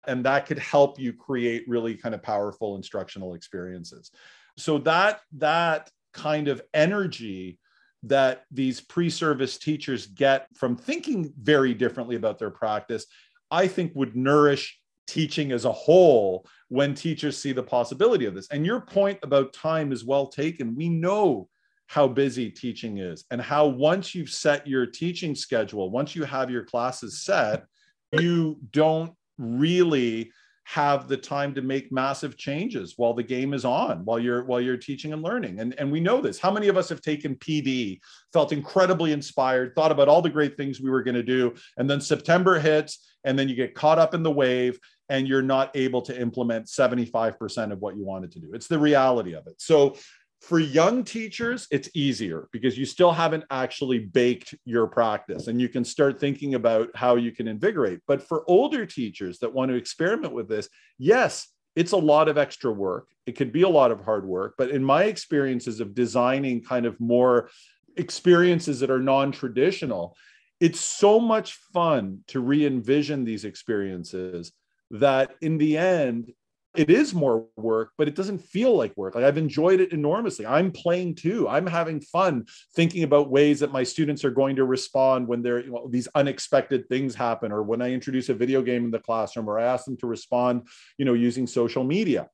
[0.07, 4.11] And that could help you create really kind of powerful instructional experiences.
[4.57, 7.59] So that that kind of energy
[8.03, 13.05] that these pre-service teachers get from thinking very differently about their practice
[13.51, 18.47] i think would nourish teaching as a whole when teachers see the possibility of this.
[18.49, 20.73] And your point about time is well taken.
[20.73, 21.49] We know
[21.87, 26.49] how busy teaching is and how once you've set your teaching schedule once you have
[26.49, 27.65] your classes set
[28.13, 30.31] you don't really
[30.71, 34.61] have the time to make massive changes while the game is on while you're while
[34.61, 35.59] you're teaching and learning.
[35.59, 36.39] And and we know this.
[36.39, 37.99] How many of us have taken pd
[38.31, 41.89] felt incredibly inspired thought about all the great things we were going to do and
[41.89, 44.79] then september hits and then you get caught up in the wave
[45.09, 48.51] and you're not able to implement 75% of what you wanted to do?
[48.53, 49.55] It's the reality of it.
[49.57, 49.97] So
[50.41, 55.69] for young teachers, it's easier because you still haven't actually baked your practice and you
[55.69, 57.99] can start thinking about how you can invigorate.
[58.07, 62.39] But for older teachers that want to experiment with this, yes, it's a lot of
[62.39, 63.07] extra work.
[63.27, 64.55] It could be a lot of hard work.
[64.57, 67.49] But in my experiences of designing kind of more
[67.95, 70.17] experiences that are non traditional,
[70.59, 74.53] it's so much fun to re envision these experiences
[74.89, 76.33] that in the end,
[76.75, 79.15] it is more work, but it doesn't feel like work.
[79.15, 80.45] Like I've enjoyed it enormously.
[80.45, 81.47] I'm playing too.
[81.49, 85.59] I'm having fun thinking about ways that my students are going to respond when there
[85.59, 88.99] you know, these unexpected things happen, or when I introduce a video game in the
[88.99, 92.29] classroom, or I ask them to respond, you know, using social media.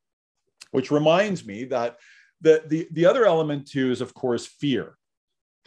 [0.71, 1.97] Which reminds me that
[2.41, 4.96] the the the other element too is of course fear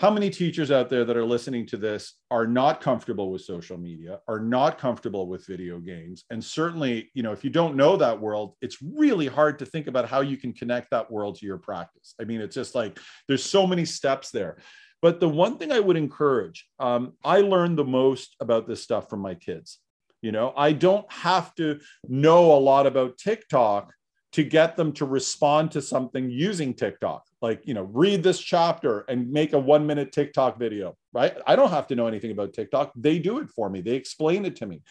[0.00, 3.76] how many teachers out there that are listening to this are not comfortable with social
[3.76, 6.24] media are not comfortable with video games?
[6.30, 9.88] And certainly you know if you don't know that world it's really hard to think
[9.88, 12.14] about how you can connect that world to your practice.
[12.18, 14.56] I mean it's just like there's so many steps there.
[15.02, 19.10] But the one thing i would encourage um, i learned the most about this stuff
[19.10, 19.80] from my kids.
[20.22, 23.92] You know i don't have to know a lot about tiktok
[24.32, 27.24] to get them to respond to something using TikTok.
[27.42, 31.36] Like, you know, read this chapter and make a one minute TikTok video, right?
[31.46, 32.92] I don't have to know anything about TikTok.
[32.94, 34.82] They do it for me, they explain it to me.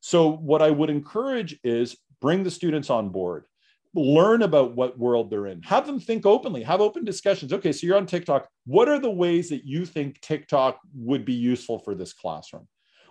[0.00, 3.44] So, what I would encourage is bring the students on board.
[3.94, 7.86] learn about what world they're in have them think openly have open discussions okay so
[7.86, 11.94] you're on tiktok what are the ways that you think tiktok would be useful for
[11.94, 12.68] this classroom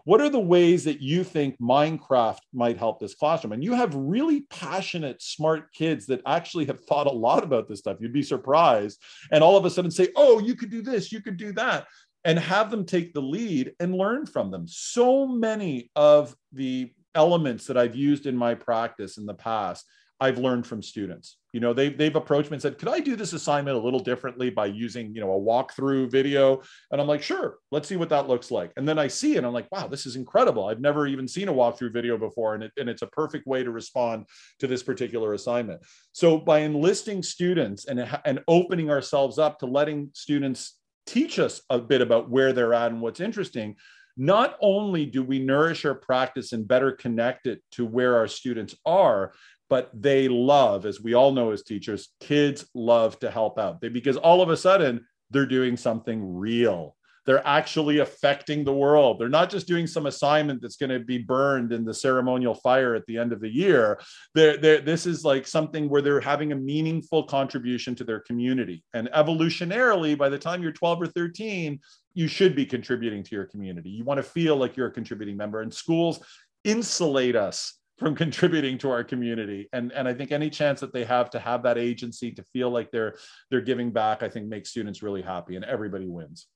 [0.08, 3.52] what are the ways that you think minecraft might help this classroom?
[3.52, 7.80] And you have really passionate smart kids that actually have thought a lot about this
[7.80, 7.98] stuff.
[8.00, 9.04] You'd be surprised.
[9.34, 11.88] And all of a sudden say oh you could do this you could do that
[12.24, 14.66] and have them take the lead and learn from them.
[14.66, 19.84] So many of the elements that i've used in my practice in the past
[20.20, 21.38] I've learned from students.
[21.54, 24.00] You know, they've, they've approached me and said, could I do this assignment a little
[24.00, 26.62] differently by using, you know, a walkthrough video?
[26.92, 28.72] And I'm like, sure, let's see what that looks like.
[28.78, 30.66] And then I see it I'm like, wow, this is incredible.
[30.66, 32.56] I've never even seen a walkthrough video before.
[32.56, 34.26] And, it, and it's a perfect way to respond
[34.60, 35.82] to this particular assignment.
[36.14, 41.80] So by enlisting students and, and opening ourselves up to letting students teach us a
[41.80, 43.76] bit about where they're at and what's interesting,
[44.18, 48.76] not only do we nourish our practice and better connect it to where our students
[48.86, 49.32] are,
[49.70, 53.90] but they love, as we all know as teachers, kids love to help out they,
[53.90, 56.96] because all of a sudden they're doing something real.
[57.26, 59.20] They're actually affecting the world.
[59.20, 62.96] They're not just doing some assignment that's going to be burned in the ceremonial fire
[62.96, 64.00] at the end of the year.
[64.34, 68.82] They're, they're, this is like something where they're having a meaningful contribution to their community.
[68.94, 71.78] And evolutionarily, by the time you're 12 or 13,
[72.14, 73.90] you should be contributing to your community.
[73.90, 75.62] You want to feel like you're a contributing member.
[75.62, 76.22] And schools
[76.64, 79.68] insulate us from contributing to our community.
[79.74, 82.70] And and i think any chance that they have to have that agency to feel
[82.70, 83.16] like they're
[83.50, 86.48] they're giving back i think makes students really happy and everybody wins.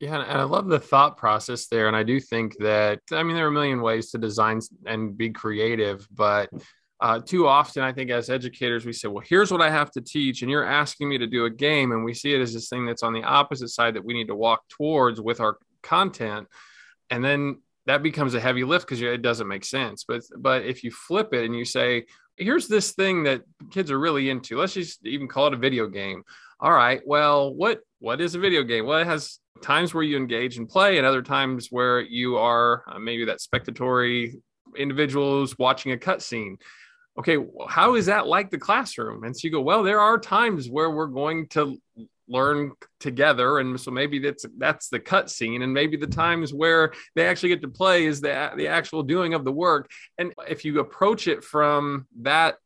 [0.00, 1.86] Yeah and i love the thought process there.
[1.88, 5.16] And i do think that i mean there are a million ways to design and
[5.16, 6.50] be creative but
[7.02, 10.02] uh, too often i think as educators we say well here's what i have to
[10.02, 11.92] teach and you're asking me to do a game.
[11.92, 14.28] And we see it as this thing that's on the opposite side that we need
[14.28, 16.46] to walk towards with our content.
[17.08, 20.04] And then that becomes a heavy lift because it doesn't make sense.
[20.04, 23.98] But but if you flip it and you say, here's this thing that kids are
[23.98, 26.22] really into, let's just even call it a video game.
[26.60, 28.86] All right, well, what what is a video game?
[28.86, 32.84] Well, it has times where you engage and play, and other times where you are
[32.86, 34.36] uh, maybe that spectatory
[34.76, 36.56] individuals watching a cutscene
[37.18, 37.36] okay,
[37.68, 39.24] how is that like the classroom?
[39.24, 41.80] And so you go, well, there are times where we're going to
[42.30, 43.58] learn together.
[43.58, 45.62] And so maybe that's that's the cut scene.
[45.62, 49.34] And maybe the times where they actually get to play is the the actual doing
[49.34, 49.90] of the work.
[50.18, 52.56] And if you approach it from that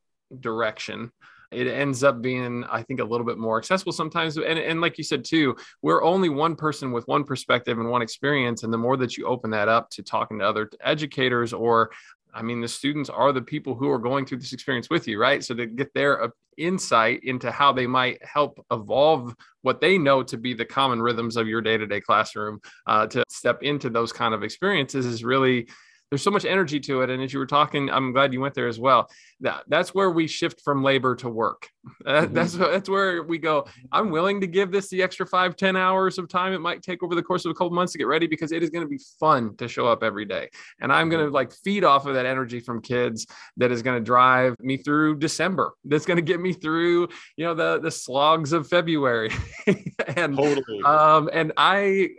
[0.40, 1.11] direction
[1.55, 4.37] it ends up being i think a little bit more accessible sometimes.
[4.37, 8.03] And, and like you said too we're only one person with one perspective and one
[8.03, 8.62] experience.
[8.62, 11.90] And the more that you open that up to talking to other educators or
[12.35, 15.20] I mean, the students are the people who are going through this experience with you,
[15.20, 15.42] right?
[15.42, 20.23] So to get their uh, insight into how they might help evolve what they know
[20.25, 24.35] to be the common rhythms of your day-to-day classroom, uh, to step into those kind
[24.35, 25.68] of experiences is really
[26.11, 27.11] there's so much energy to it.
[27.11, 29.11] And as you were talking, I'm glad you went there as well.
[29.40, 31.69] That that's where we shift from labor to work.
[32.05, 32.35] Mm-hmm.
[32.35, 33.67] That's that's where we go.
[33.93, 37.03] I'm willing to give this the extra five, 10 hours of time it might take
[37.03, 38.88] over the course of a couple months to get ready because it is going to
[38.88, 40.49] be fun to show up every day.
[40.81, 41.35] And I'm going to mm-hmm.
[41.35, 43.27] like feed off of that energy from kids
[43.59, 45.73] that is going to drive me through December.
[45.85, 49.31] That's going to get me through, you know, the the slogs of February.
[50.17, 50.83] and totally.
[50.85, 52.11] um and I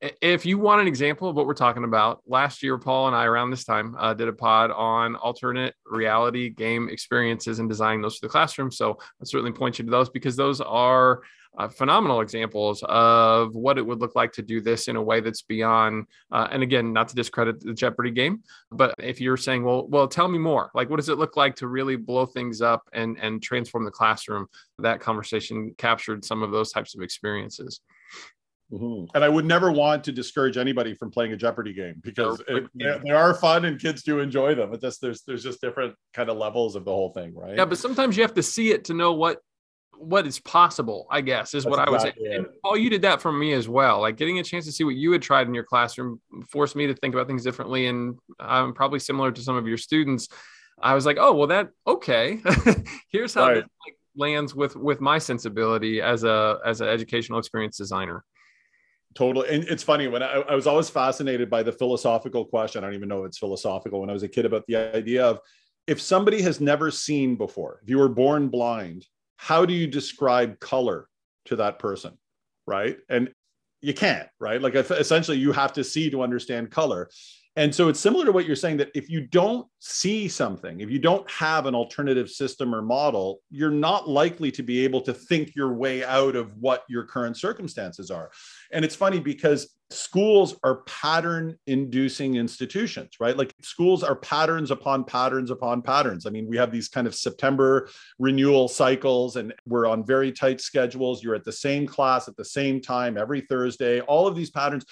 [0.00, 3.24] if you want an example of what we're talking about, last year, Paul and I,
[3.26, 8.16] around this time, uh, did a pod on alternate reality game experiences and designing those
[8.16, 8.70] for the classroom.
[8.70, 11.20] So I certainly point you to those because those are
[11.58, 15.20] uh, phenomenal examples of what it would look like to do this in a way
[15.20, 16.06] that's beyond.
[16.30, 20.08] Uh, and again, not to discredit the Jeopardy game, but if you're saying, well, well,
[20.08, 20.70] tell me more.
[20.74, 23.90] Like, what does it look like to really blow things up and and transform the
[23.90, 24.46] classroom?
[24.78, 27.80] That conversation captured some of those types of experiences.
[28.72, 29.06] Mm-hmm.
[29.14, 32.68] And I would never want to discourage anybody from playing a Jeopardy game because it,
[32.74, 34.70] they are fun and kids do enjoy them.
[34.70, 37.56] But just there's there's just different kind of levels of the whole thing, right?
[37.56, 39.38] Yeah, but sometimes you have to see it to know what
[39.98, 41.06] what is possible.
[41.10, 42.52] I guess is That's what exactly I would say.
[42.62, 44.00] Paul, you did that for me as well.
[44.00, 46.86] Like getting a chance to see what you had tried in your classroom forced me
[46.86, 50.28] to think about things differently, and I'm probably similar to some of your students.
[50.80, 52.40] I was like, oh well, that okay.
[53.08, 53.56] Here's how right.
[53.56, 58.24] like, lands with with my sensibility as a as an educational experience designer.
[59.14, 59.48] Totally.
[59.48, 62.84] And it's funny when I, I, was always fascinated by the philosophical question.
[62.84, 65.24] I don't even know if it's philosophical when I was a kid about the idea
[65.24, 65.40] of
[65.88, 70.60] if somebody has never seen before, if you were born blind, how do you describe
[70.60, 71.08] color
[71.46, 72.16] to that person?
[72.66, 72.98] Right.
[73.08, 73.32] And
[73.80, 74.62] you can't, right?
[74.62, 77.10] Like essentially you have to see to understand color.
[77.60, 80.90] And so it's similar to what you're saying that if you don't see something, if
[80.90, 85.12] you don't have an alternative system or model, you're not likely to be able to
[85.12, 88.30] think your way out of what your current circumstances are.
[88.72, 93.36] And it's funny because schools are pattern inducing institutions, right?
[93.36, 96.24] Like schools are patterns upon patterns upon patterns.
[96.24, 100.62] I mean, we have these kind of September renewal cycles and we're on very tight
[100.62, 101.22] schedules.
[101.22, 104.86] You're at the same class at the same time every Thursday, all of these patterns.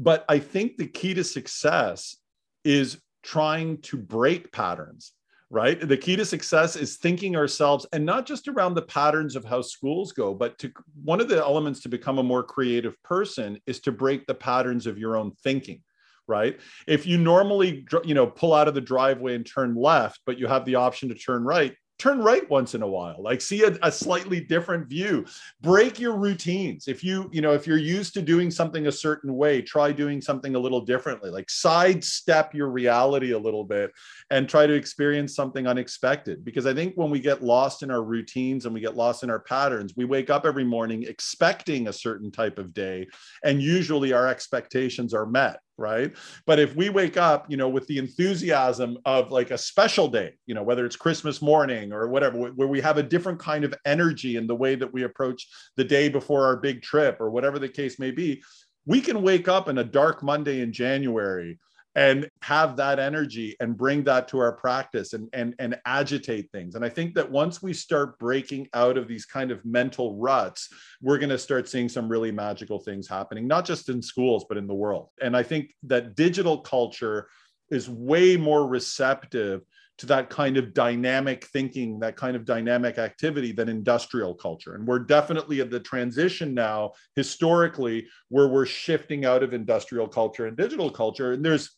[0.00, 2.16] But I think the key to success
[2.64, 5.12] is trying to break patterns
[5.50, 5.80] right?
[5.86, 9.62] The key to success is thinking ourselves and not just around the patterns of how
[9.62, 10.70] schools go, but to
[11.02, 14.86] one of the elements to become a more creative person is to break the patterns
[14.86, 15.82] of your own thinking.
[16.28, 16.60] Right.
[16.86, 20.46] If you normally, you know, pull out of the driveway and turn left, but you
[20.46, 23.78] have the option to turn right, turn right once in a while like see a,
[23.82, 25.24] a, slightly different view.
[25.60, 26.88] Break your routines.
[26.88, 30.22] If you you know if you're used to doing something a certain way try doing
[30.22, 33.92] something a little differently like sidestep your reality a little bit
[34.30, 36.44] and try to experience something unexpected.
[36.44, 39.30] Because i think when we get lost in our routines and we get lost in
[39.30, 43.06] our patterns we wake up every morning expecting a certain type of day
[43.44, 46.12] and usually our expectations are met right?
[46.46, 50.34] But if we wake up you know with the enthusiasm of like a special day
[50.46, 53.74] you know whether it's christmas morning or whatever where we have a different kind of
[53.84, 57.58] energy in the way that we approach the day before our big trip or whatever
[57.58, 58.42] the case may be
[58.86, 61.58] we can wake up in a dark monday in january
[61.96, 66.76] and have that energy and bring that to our practice and, and, and agitate things.
[66.76, 70.68] And I think that once we start breaking out of these kind of mental ruts,
[71.02, 74.56] we're going to start seeing some really magical things happening, not just in schools, but
[74.56, 75.08] in the world.
[75.20, 77.28] And I think that digital culture
[77.70, 79.62] is way more receptive
[79.98, 84.74] to that kind of dynamic thinking, that kind of dynamic activity than industrial culture.
[84.74, 90.46] And we're definitely at the transition now, historically, where we're shifting out of industrial culture
[90.46, 91.32] and digital culture.
[91.32, 91.76] And there's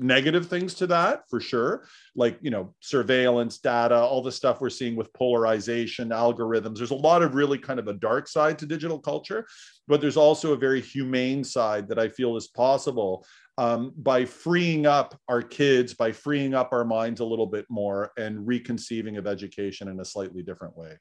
[0.00, 1.86] negative things to that for sure.
[2.16, 6.78] Like you know surveillance data all the stuff we're seeing with polarization algorithms.
[6.78, 9.46] There's a lot of really kind of a dark side to digital culture
[9.88, 13.26] but there's also a very humane side that i feel is possible
[13.60, 18.10] um, by freeing up our kids by freeing up our minds a little bit more
[18.16, 20.98] and reconceiving of education in a slightly different way.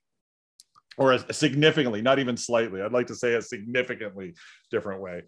[0.98, 4.34] Or a significantly not even slightly i'd like to say a significantly
[4.72, 5.22] different way.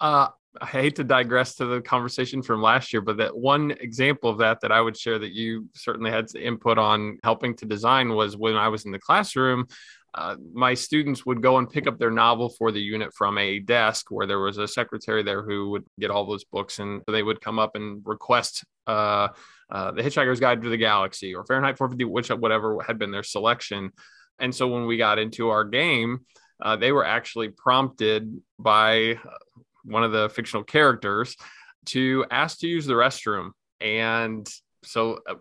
[0.00, 0.28] Uh,
[0.60, 4.38] I hate to digress to the conversation from last year, but that one example of
[4.38, 8.36] that that I would share that you certainly had input on helping to design was
[8.36, 9.66] when I was in the classroom.
[10.14, 13.58] Uh, my students would go and pick up their novel for the unit from a
[13.58, 17.22] desk where there was a secretary there who would get all those books, and they
[17.22, 19.28] would come up and request uh,
[19.70, 23.24] uh, the Hitchhiker's Guide to the Galaxy or Fahrenheit 450, which whatever had been their
[23.24, 23.90] selection.
[24.38, 26.20] And so when we got into our game,
[26.62, 29.18] uh, they were actually prompted by
[29.84, 31.36] one of the fictional characters,
[31.86, 33.50] to ask to use the restroom.
[33.80, 34.48] And
[34.84, 35.34] so, uh,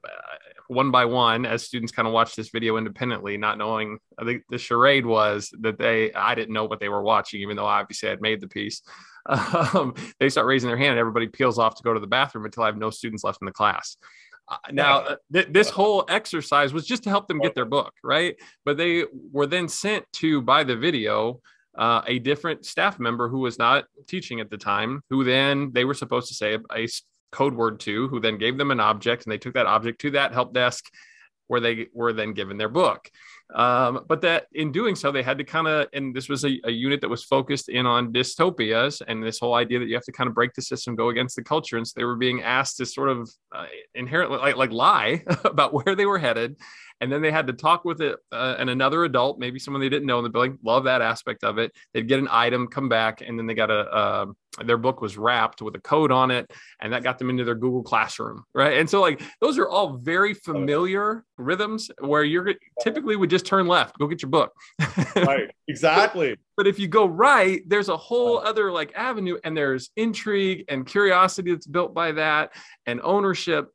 [0.68, 4.44] one by one, as students kind of watch this video independently, not knowing, I think
[4.50, 8.10] the charade was that they, I didn't know what they were watching, even though obviously
[8.10, 8.82] I had made the piece.
[9.26, 12.44] Um, they start raising their hand, and everybody peels off to go to the bathroom
[12.44, 13.96] until I have no students left in the class.
[14.50, 17.94] Uh, now, uh, th- this whole exercise was just to help them get their book,
[18.04, 18.36] right?
[18.66, 21.40] But they were then sent to by the video
[21.78, 25.86] uh, a different staff member who was not teaching at the time, who then they
[25.86, 26.88] were supposed to say a,
[27.32, 30.12] code word to, who then gave them an object, and they took that object to
[30.12, 30.86] that help desk
[31.48, 33.10] where they were then given their book.
[33.54, 36.60] Um, but that in doing so, they had to kind of, and this was a,
[36.64, 40.06] a, unit that was focused in on dystopias and this whole idea that you have
[40.06, 41.78] to kind of break the system, go against the culture.
[41.78, 45.74] And so they were being asked to sort of uh, inherently like, like lie about
[45.74, 46.56] where they were headed
[47.02, 49.90] and then they had to talk with it uh, and another adult, maybe someone they
[49.90, 50.58] didn't know in the building.
[50.64, 51.72] Love that aspect of it.
[51.94, 54.26] They'd get an item, come back, and then they got a uh,
[54.64, 57.56] their book was wrapped with a code on it, and that got them into their
[57.56, 58.78] Google Classroom, right?
[58.78, 63.68] And so like those are all very familiar rhythms where you're typically would just turn
[63.68, 64.54] left, go get your book.
[65.16, 66.38] right, exactly.
[66.56, 70.86] but if you go right, there's a whole other like avenue, and there's intrigue and
[70.86, 72.54] curiosity that's built by that,
[72.86, 73.70] and ownership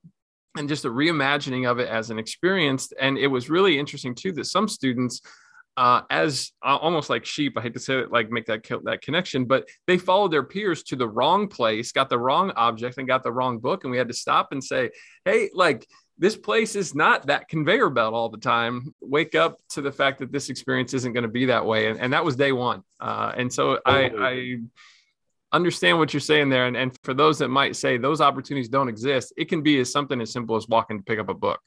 [0.57, 2.93] and just a reimagining of it as an experience.
[3.01, 5.21] And it was really interesting too that some students,
[5.77, 9.03] uh, as uh, almost like sheep, I hate to say it, like make that that
[9.03, 13.07] connection, but they followed their peers to the wrong place, got the wrong object, and
[13.07, 14.91] got the wrong book, and we had to stop and say,
[15.25, 15.87] "Hey, like."
[16.21, 18.93] This place is not that conveyor belt all the time.
[19.01, 22.01] Wake up to the fact that this experience isn't going to be that way, and,
[22.01, 22.83] and that was day one.
[22.99, 24.57] Uh, and so I, I
[25.53, 26.67] understand what you're saying there.
[26.67, 29.91] And, and for those that might say those opportunities don't exist, it can be as
[29.91, 31.61] something as simple as walking to pick up a book.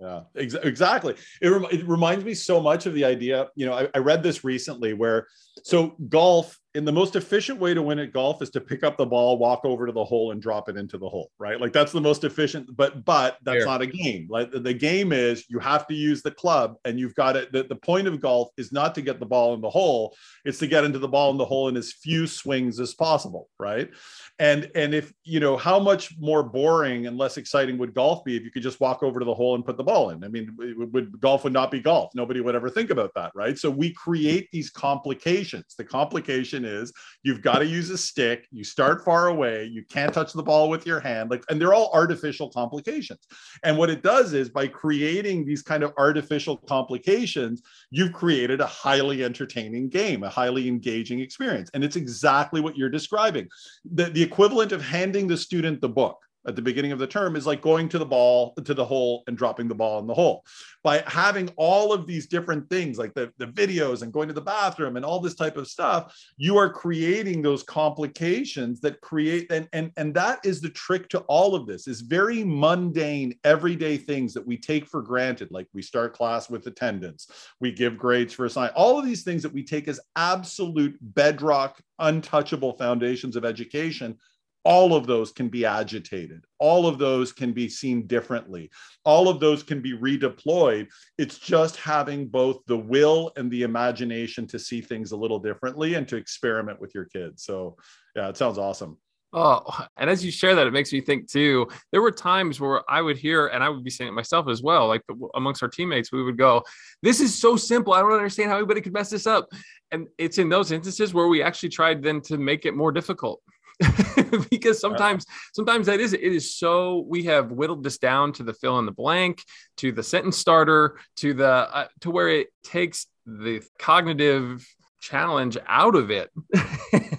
[0.00, 1.14] Yeah, ex- exactly.
[1.42, 3.48] It, rem- it reminds me so much of the idea.
[3.54, 5.26] You know, I, I read this recently where
[5.62, 8.96] so golf and the most efficient way to win at golf is to pick up
[8.96, 11.60] the ball, walk over to the hole, and drop it into the hole, right?
[11.60, 12.76] Like that's the most efficient.
[12.76, 13.66] But but that's Fair.
[13.66, 14.28] not a game.
[14.30, 17.50] Like the game is you have to use the club, and you've got it.
[17.52, 20.14] The, the point of golf is not to get the ball in the hole;
[20.44, 23.48] it's to get into the ball in the hole in as few swings as possible,
[23.58, 23.90] right?
[24.38, 28.36] And and if you know how much more boring and less exciting would golf be
[28.36, 30.22] if you could just walk over to the hole and put the ball in?
[30.22, 32.10] I mean, would, would golf would not be golf.
[32.14, 33.58] Nobody would ever think about that, right?
[33.58, 35.74] So we create these complications.
[35.76, 36.92] The complication is
[37.22, 40.68] you've got to use a stick you start far away you can't touch the ball
[40.68, 43.20] with your hand like and they're all artificial complications.
[43.64, 48.66] And what it does is by creating these kind of artificial complications you've created a
[48.66, 51.70] highly entertaining game a highly engaging experience.
[51.74, 53.48] And it's exactly what you're describing.
[53.92, 57.36] The, the equivalent of handing the student the book at the beginning of the term
[57.36, 60.14] is like going to the ball to the hole and dropping the ball in the
[60.14, 60.44] hole.
[60.82, 64.40] By having all of these different things like the, the videos and going to the
[64.40, 69.68] bathroom and all this type of stuff you are creating those complications that create and
[69.72, 74.32] and and that is the trick to all of this is very mundane everyday things
[74.32, 75.50] that we take for granted.
[75.50, 77.28] Like we start class with attendance
[77.60, 80.96] we give grades for a sign all of these things that we take as absolute
[81.00, 84.16] bedrock untouchable foundations of education
[84.64, 88.70] all of those can be agitated all of those can be seen differently
[89.04, 90.86] all of those can be redeployed
[91.18, 95.94] it's just having both the will and the imagination to see things a little differently
[95.94, 97.76] and to experiment with your kids so
[98.14, 98.96] yeah it sounds awesome
[99.32, 99.62] Oh,
[99.96, 101.68] and as you share that, it makes me think too.
[101.92, 104.60] There were times where I would hear, and I would be saying it myself as
[104.60, 105.02] well, like
[105.36, 106.64] amongst our teammates, we would go,
[107.02, 107.92] This is so simple.
[107.92, 109.48] I don't understand how anybody could mess this up.
[109.92, 113.40] And it's in those instances where we actually tried then to make it more difficult.
[114.50, 115.24] because sometimes
[115.54, 118.86] sometimes that is it is so we have whittled this down to the fill in
[118.86, 119.42] the blank
[119.76, 124.66] to the sentence starter to the uh, to where it takes the cognitive
[125.00, 126.30] challenge out of it.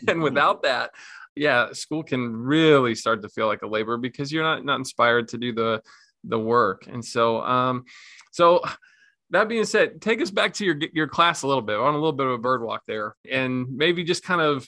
[0.07, 0.91] And without that
[1.36, 5.30] yeah school can really start to feel like a labor because you're not not inspired
[5.30, 5.82] to do the
[6.24, 6.88] the work.
[6.88, 7.86] And so um
[8.32, 8.62] so
[9.30, 11.78] that being said take us back to your your class a little bit.
[11.78, 13.16] On a little bit of a bird walk there.
[13.30, 14.68] And maybe just kind of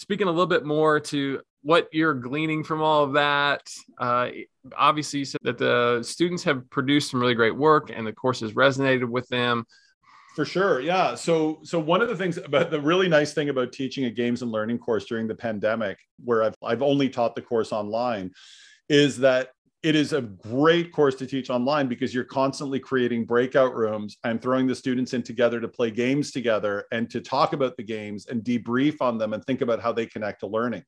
[0.00, 3.68] speaking a little bit more to what you're gleaning from all of that.
[3.98, 4.30] Uh,
[4.74, 8.40] obviously, you said that the students have produced some really great work and the course
[8.40, 9.66] has resonated with them.
[10.34, 10.80] For sure.
[10.80, 11.14] Yeah.
[11.16, 14.40] So, so one of the things about the really nice thing about teaching a games
[14.40, 18.32] and learning course during the pandemic, where I've, I've only taught the course online,
[18.88, 19.50] is that
[19.82, 24.40] it is a great course to teach online because you're constantly creating breakout rooms and
[24.40, 28.26] throwing the students in together to play games together and to talk about the games
[28.26, 30.82] and debrief on them and think about how they connect to learning.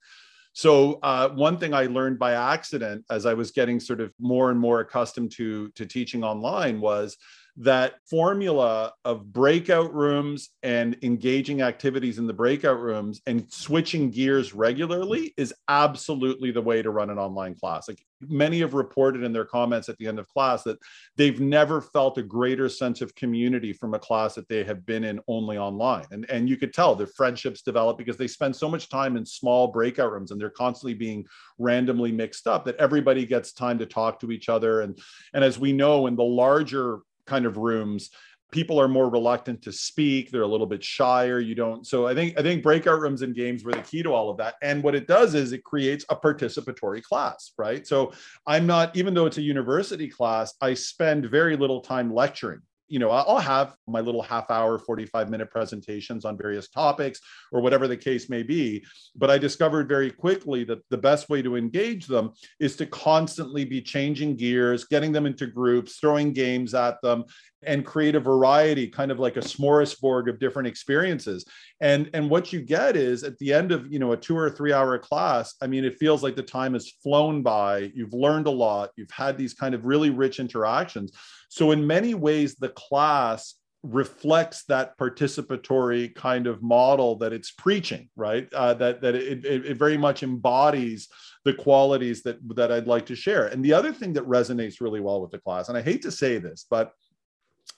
[0.53, 4.51] So uh, one thing I learned by accident as I was getting sort of more
[4.51, 7.17] and more accustomed to to teaching online was
[7.57, 14.55] that formula of breakout rooms and engaging activities in the breakout rooms and switching gears
[14.55, 17.89] regularly is absolutely the way to run an online class.
[17.89, 20.79] Like many have reported in their comments at the end of class that
[21.17, 25.05] they've never felt a greater sense of community from a class that they have been
[25.05, 26.07] in only online.
[26.11, 29.27] And, and you could tell their friendships develop because they spend so much time in
[29.27, 31.27] small breakout rooms and they're constantly being
[31.59, 34.81] randomly mixed up that everybody gets time to talk to each other.
[34.81, 34.99] And,
[35.35, 38.11] and as we know, in the larger kind of rooms.
[38.51, 40.31] People are more reluctant to speak.
[40.31, 41.41] They're a little bit shyer.
[41.41, 44.13] You don't so i think i think breakout rooms and games were the key to
[44.13, 44.55] all of that.
[44.63, 47.87] And what it does is it creates a participatory class right?
[47.87, 48.13] So
[48.47, 52.61] i'm not even though it's a university class i spend very little time lecturing
[52.93, 57.21] you know, I'll have my little half hour, 45 minute presentations on various topics
[57.51, 58.85] or whatever the case may be.
[59.17, 63.65] But I discovered very quickly that the best way to engage them is to constantly
[63.65, 67.25] be changing gears, getting them into groups, throwing games at them,
[67.65, 71.47] and create a variety, kind of like a smorgasbord of different experiences.
[71.81, 74.51] And, and what you get is at the end of you know a two or
[74.51, 77.91] three hour class, I mean, it feels like the time has flown by.
[77.95, 78.91] You've learned a lot.
[78.97, 81.13] You've had these kind of really rich interactions.
[81.53, 88.09] So, in many ways, the class reflects that participatory kind of model that it's preaching,
[88.17, 88.51] right?
[88.55, 91.09] Uh, that that it, it, it very much embodies
[91.45, 93.49] the qualities that that I'd like to share.
[93.49, 96.11] And the other thing that resonates really well with the class, and I hate to
[96.11, 96.95] say this, but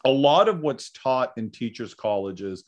[0.05, 2.63] a lot of what's taught in teachers' colleges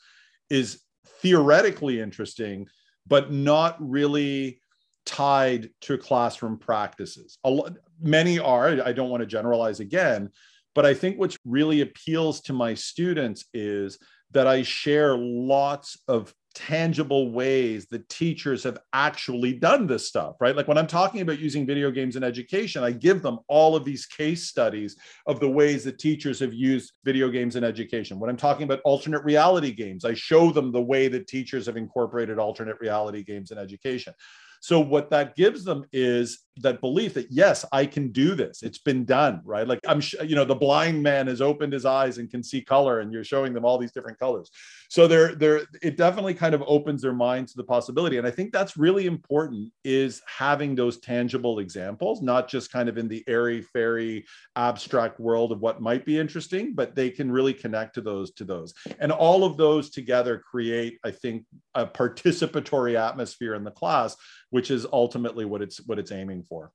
[0.51, 0.83] is
[1.23, 2.67] theoretically interesting,
[3.07, 4.61] but not really
[5.05, 7.39] tied to classroom practices.
[7.45, 8.83] A lot, many are.
[8.85, 10.33] I don't want to generalize again,
[10.77, 13.99] but I think what really appeals to my students is
[14.33, 20.55] that I share lots of tangible ways that teachers have actually done this stuff, right?
[20.55, 23.87] Like when I'm talking about using video games in education, I give them all of
[23.87, 24.97] these case studies
[25.27, 28.19] of the ways that teachers have used video games in education.
[28.19, 31.79] When I'm talking about alternate reality games, I show them the way that teachers have
[31.79, 34.13] incorporated alternate reality games in education.
[34.61, 38.63] So what that gives them is that belief that yes, I can do this.
[38.63, 39.69] It's been done, right?
[39.69, 43.01] Like I'm, you know, the blind man has opened his eyes and can see color,
[43.01, 44.51] and you're showing them all these different colors.
[44.89, 48.31] So they're, they're, it definitely kind of opens their mind to the possibility, and I
[48.31, 53.23] think that's really important is having those tangible examples, not just kind of in the
[53.29, 58.01] airy fairy abstract world of what might be interesting, but they can really connect to
[58.01, 61.45] those to those, and all of those together create, I think,
[61.75, 64.17] a participatory atmosphere in the class
[64.57, 66.73] which is ultimately what it's what it's aiming for.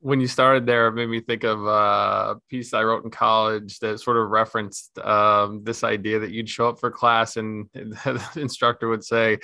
[0.00, 3.78] When you started there, it made me think of a piece I wrote in college
[3.80, 8.26] that sort of referenced um, this idea that you'd show up for class and the
[8.36, 9.36] instructor would say,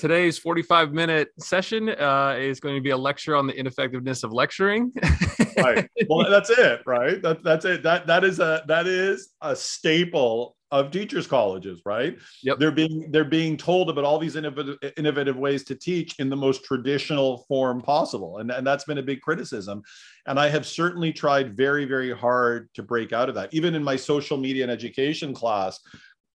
[0.00, 4.32] Today's 45 minute session uh, is going to be a lecture on the ineffectiveness of
[4.32, 4.92] lecturing.
[5.58, 5.86] right.
[6.08, 7.20] Well, that's it, right?
[7.20, 7.82] That, that's it.
[7.82, 12.58] That that is a that is a staple of teachers colleges right yep.
[12.60, 16.36] they're being they're being told about all these innovative, innovative ways to teach in the
[16.36, 19.82] most traditional form possible and, and that's been a big criticism
[20.26, 23.82] and i have certainly tried very very hard to break out of that even in
[23.82, 25.80] my social media and education class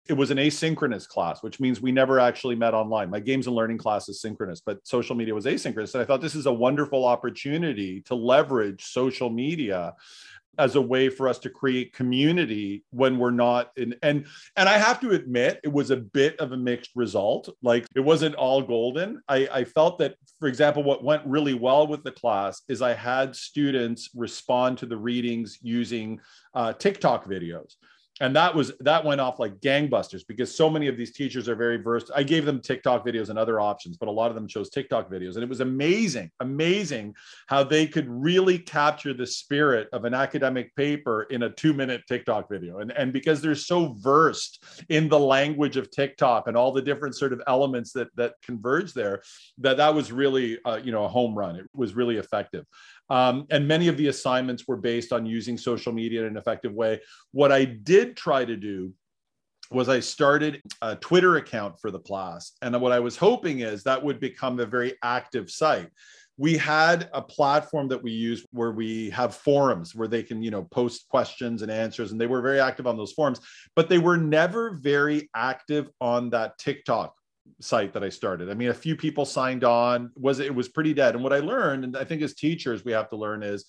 [0.07, 3.09] it was an asynchronous class which means we never actually met online.
[3.09, 5.93] My games and learning class is synchronous but social media was asynchronous.
[5.93, 9.93] And i thought this is a wonderful opportunity to leverage social media
[10.57, 14.25] as a way for us to create community when we're not in and
[14.55, 17.49] and i have to admit it was a bit of a mixed result.
[17.61, 19.21] Like it wasn't all golden.
[19.27, 22.93] I i felt that for example what went really well with the class is i
[22.93, 26.19] had students respond to the readings using
[26.53, 27.75] uh, tiktok videos
[28.21, 31.55] and that was that went off like gangbusters because so many of these teachers are
[31.55, 32.11] very versed.
[32.15, 35.11] I gave them tiktok videos and other options but a lot of them chose tiktok
[35.11, 35.35] videos.
[35.35, 37.13] And it was amazing amazing
[37.47, 42.03] how they could really capture the spirit of an academic paper in a two minute
[42.07, 42.79] tiktok video.
[42.79, 47.15] And, and because they're so versed in the language of tiktok and all the different
[47.15, 49.21] sort of elements that that converge there
[49.57, 51.57] that that was really uh, you know a home run.
[51.57, 52.65] It was really effective
[53.09, 56.73] um, and many of the assignments were based on using social media in an effective
[56.73, 57.01] way.
[57.31, 58.93] What I did try to do
[59.71, 62.51] was I started a Twitter account for the class.
[62.61, 65.89] And what I was hoping is that would become a very active site.
[66.37, 70.51] We had a platform that we use where we have forums where they can, you
[70.51, 73.39] know, post questions and answers, and they were very active on those forums,
[73.75, 77.15] but they were never very active on that TikTok
[77.61, 78.49] site that I started.
[78.49, 80.11] I mean, a few people signed on.
[80.15, 81.15] Was it was pretty dead.
[81.15, 83.65] And what I learned, and I think as teachers we have to learn is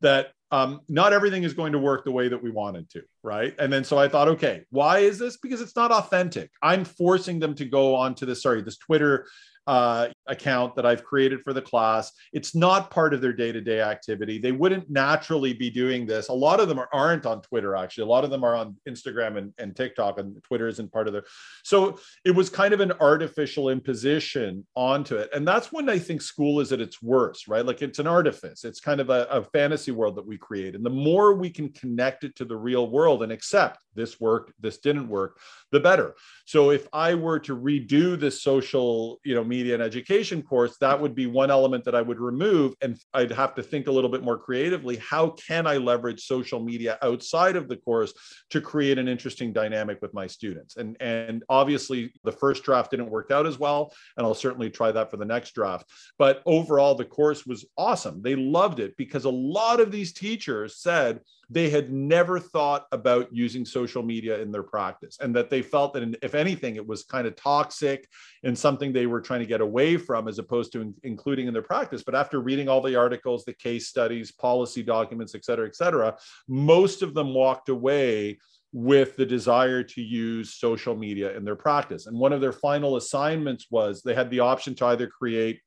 [0.00, 3.54] that um, not everything is going to work the way that we wanted to, right?
[3.58, 5.36] And then so I thought, okay, why is this?
[5.36, 6.50] Because it's not authentic.
[6.62, 9.26] I'm forcing them to go onto this, sorry, this Twitter
[9.66, 12.12] uh, account that I've created for the class.
[12.32, 14.38] It's not part of their day to day activity.
[14.38, 16.28] They wouldn't naturally be doing this.
[16.28, 18.04] A lot of them aren't on Twitter, actually.
[18.04, 21.12] A lot of them are on Instagram and, and TikTok, and Twitter isn't part of
[21.12, 21.24] their.
[21.64, 25.30] So it was kind of an artificial imposition onto it.
[25.34, 27.66] And that's when I think school is at its worst, right?
[27.66, 30.74] Like it's an artifice, it's kind of a, a fantasy world that we create.
[30.74, 34.52] And the more we can connect it to the real world and accept this worked,
[34.60, 35.38] this didn't work,
[35.72, 36.14] the better.
[36.46, 41.00] So if I were to redo this social, you know, media and education course, that
[41.00, 42.74] would be one element that I would remove.
[42.80, 44.96] And I'd have to think a little bit more creatively.
[44.96, 48.12] How can I leverage social media outside of the course
[48.50, 50.76] to create an interesting dynamic with my students?
[50.76, 53.92] And, and obviously the first draft didn't work out as well.
[54.16, 55.88] And I'll certainly try that for the next draft.
[56.18, 58.22] But overall, the course was awesome.
[58.22, 61.20] They loved it because a lot of these teachers said,
[61.52, 65.92] they had never thought about using social media in their practice and that they felt
[65.92, 68.08] that if anything it was kind of toxic
[68.44, 71.52] and something they were trying to get away from as opposed to in- including in
[71.52, 72.02] their practice.
[72.04, 76.16] But after reading all the articles the case studies policy documents et cetera et cetera
[76.48, 78.38] most of them walked away
[78.72, 82.06] with the desire to use social media in their practice.
[82.06, 85.60] And one of their final assignments was they had the option to either create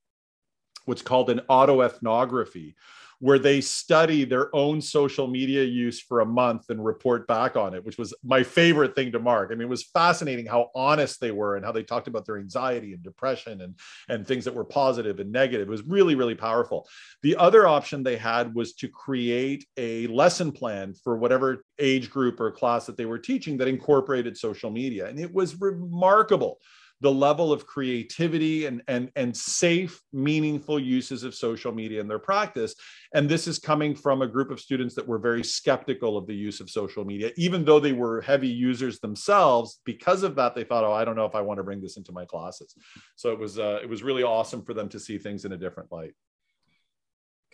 [0.85, 2.75] what's called an autoethnography
[3.23, 7.73] where they study their own social media use for a month and report back on
[7.73, 9.49] it, which was my favorite thing to mark.
[9.49, 12.37] I mean, it was fascinating how honest they were and how they talked about their
[12.37, 15.69] anxiety and depression and, and things that were positive and negative.
[15.69, 16.85] It was really, really powerful.
[17.21, 22.41] The other option they had was to create a lesson plan for whatever age group
[22.41, 25.07] or class that they were teaching that incorporated social media.
[25.07, 26.59] And it was remarkable
[27.03, 32.17] the level of creativity and, and, and safe, meaningful uses of social media in their
[32.17, 32.73] practice.
[33.13, 36.33] And this is coming from a group of students that were very skeptical of the
[36.33, 39.81] use of social media, even though they were heavy users themselves.
[39.83, 41.97] Because of that, they thought, oh, I don't know if I want to bring this
[41.97, 42.73] into my classes.
[43.17, 45.57] So it was uh, it was really awesome for them to see things in a
[45.57, 46.13] different light.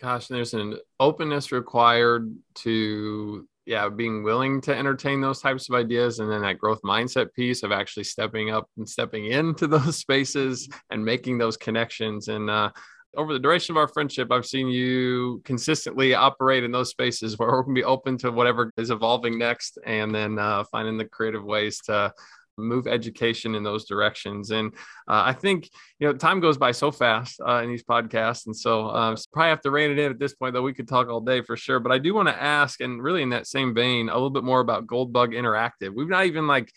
[0.00, 2.32] Gosh, there's an openness required
[2.62, 7.32] to yeah, being willing to entertain those types of ideas and then that growth mindset
[7.34, 12.26] piece of actually stepping up and stepping into those spaces and making those connections.
[12.26, 12.72] And uh,
[13.16, 17.48] over the duration of our friendship, I've seen you consistently operate in those spaces where
[17.48, 21.78] we're be open to whatever is evolving next and then uh, finding the creative ways
[21.82, 22.12] to
[22.60, 24.50] move education in those directions.
[24.50, 24.72] And
[25.08, 28.46] uh, I think, you know, time goes by so fast uh, in these podcasts.
[28.46, 30.74] And so, uh, so probably have to rein it in at this point, though we
[30.74, 31.80] could talk all day for sure.
[31.80, 34.44] But I do want to ask, and really in that same vein, a little bit
[34.44, 35.94] more about Gold Bug Interactive.
[35.94, 36.72] We've not even like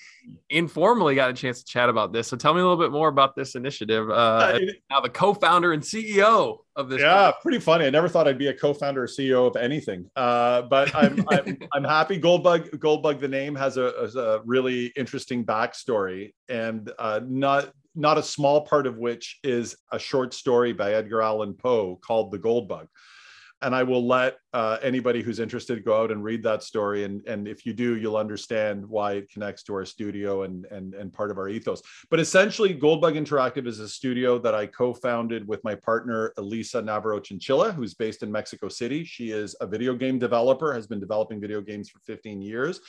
[0.50, 2.28] informally got a chance to chat about this.
[2.28, 4.10] So tell me a little bit more about this initiative.
[4.10, 4.60] Uh,
[4.90, 7.02] now, the co founder and CEO of this.
[7.02, 7.86] Yeah, pretty funny.
[7.86, 11.58] I never thought I'd be a co-founder or CEO of anything, uh, but I'm, I'm,
[11.74, 12.18] I'm happy.
[12.18, 17.72] Gold Bug, Goldbug, the name has a, has a really interesting backstory, and uh, not
[17.96, 22.32] not a small part of which is a short story by Edgar Allan Poe called
[22.32, 22.88] The Goldbug
[23.64, 27.06] and I will let uh, anybody who's interested go out and read that story.
[27.06, 30.94] And, and if you do, you'll understand why it connects to our studio and, and,
[30.94, 31.82] and part of our ethos.
[32.12, 36.34] But essentially, Gold Bug Interactive is a studio that I co founded with my partner,
[36.38, 39.04] Elisa Navarro Chinchilla, who's based in Mexico City.
[39.04, 42.82] She is a video game developer, has been developing video games for 15 years.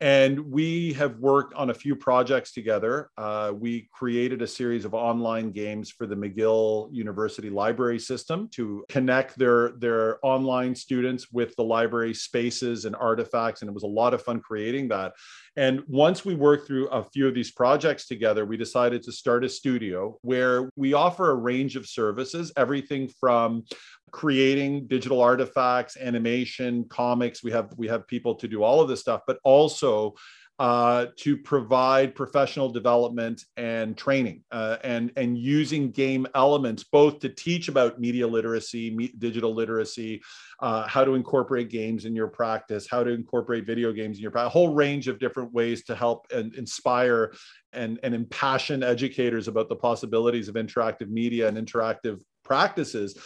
[0.00, 3.10] And we have worked on a few projects together.
[3.18, 8.84] Uh, we created a series of online games for the McGill University library system to
[8.88, 13.60] connect their, their online students with the library spaces and artifacts.
[13.60, 15.14] And it was a lot of fun creating that.
[15.56, 19.44] And once we worked through a few of these projects together, we decided to start
[19.44, 23.64] a studio where we offer a range of services, everything from
[24.10, 27.42] creating digital artifacts, animation, comics.
[27.42, 30.14] We have we have people to do all of this stuff, but also
[30.58, 37.28] uh, to provide professional development and training uh, and, and using game elements both to
[37.28, 40.20] teach about media literacy, me- digital literacy,
[40.60, 44.32] uh, how to incorporate games in your practice, how to incorporate video games in your
[44.32, 47.32] practice, a whole range of different ways to help and inspire
[47.72, 53.16] and, and impassion educators about the possibilities of interactive media and interactive practices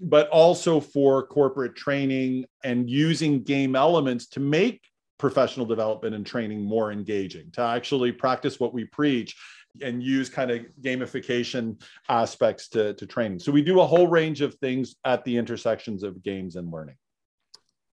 [0.00, 4.82] but also for corporate training and using game elements to make
[5.18, 9.36] professional development and training more engaging, to actually practice what we preach
[9.82, 13.38] and use kind of gamification aspects to, to training.
[13.38, 16.96] So we do a whole range of things at the intersections of games and learning.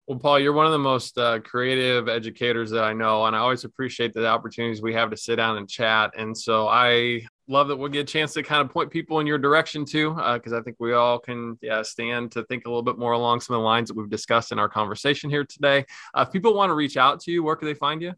[0.06, 3.38] Well, Paul, you're one of the most uh, creative educators that I know, and I
[3.38, 6.10] always appreciate the opportunities we have to sit down and chat.
[6.16, 9.26] And so I love that we'll get a chance to kind of point people in
[9.26, 12.68] your direction too, because uh, I think we all can yeah, stand to think a
[12.68, 15.44] little bit more along some of the lines that we've discussed in our conversation here
[15.44, 15.84] today.
[16.14, 18.14] Uh, if people want to reach out to you, where can they find you?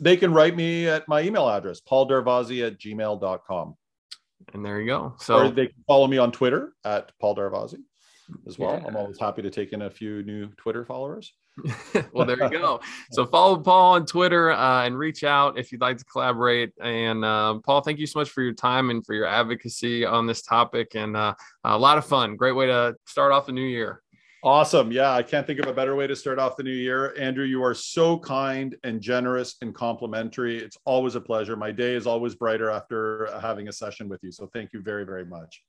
[0.00, 3.76] They can write me at my email address, pauldarvasi at gmail.com.
[4.52, 5.14] And there you go.
[5.18, 7.78] So or they can follow me on Twitter at Paul Darvasi
[8.46, 8.78] as well.
[8.78, 8.86] Yeah.
[8.86, 11.32] I'm always happy to take in a few new Twitter followers.
[12.12, 12.80] Well, there you go.
[13.12, 16.72] So follow Paul on Twitter uh, and reach out if you'd like to collaborate.
[16.80, 20.26] And uh, Paul, thank you so much for your time and for your advocacy on
[20.26, 20.94] this topic.
[20.94, 21.34] And uh,
[21.64, 22.36] a lot of fun.
[22.36, 24.02] Great way to start off the new year.
[24.46, 24.92] Awesome.
[24.92, 27.14] Yeah, I can't think of a better way to start off the new year.
[27.18, 30.58] Andrew, you are so kind and generous and complimentary.
[30.58, 31.56] It's always a pleasure.
[31.56, 34.30] My day is always brighter after having a session with you.
[34.30, 35.64] So thank you very, very much.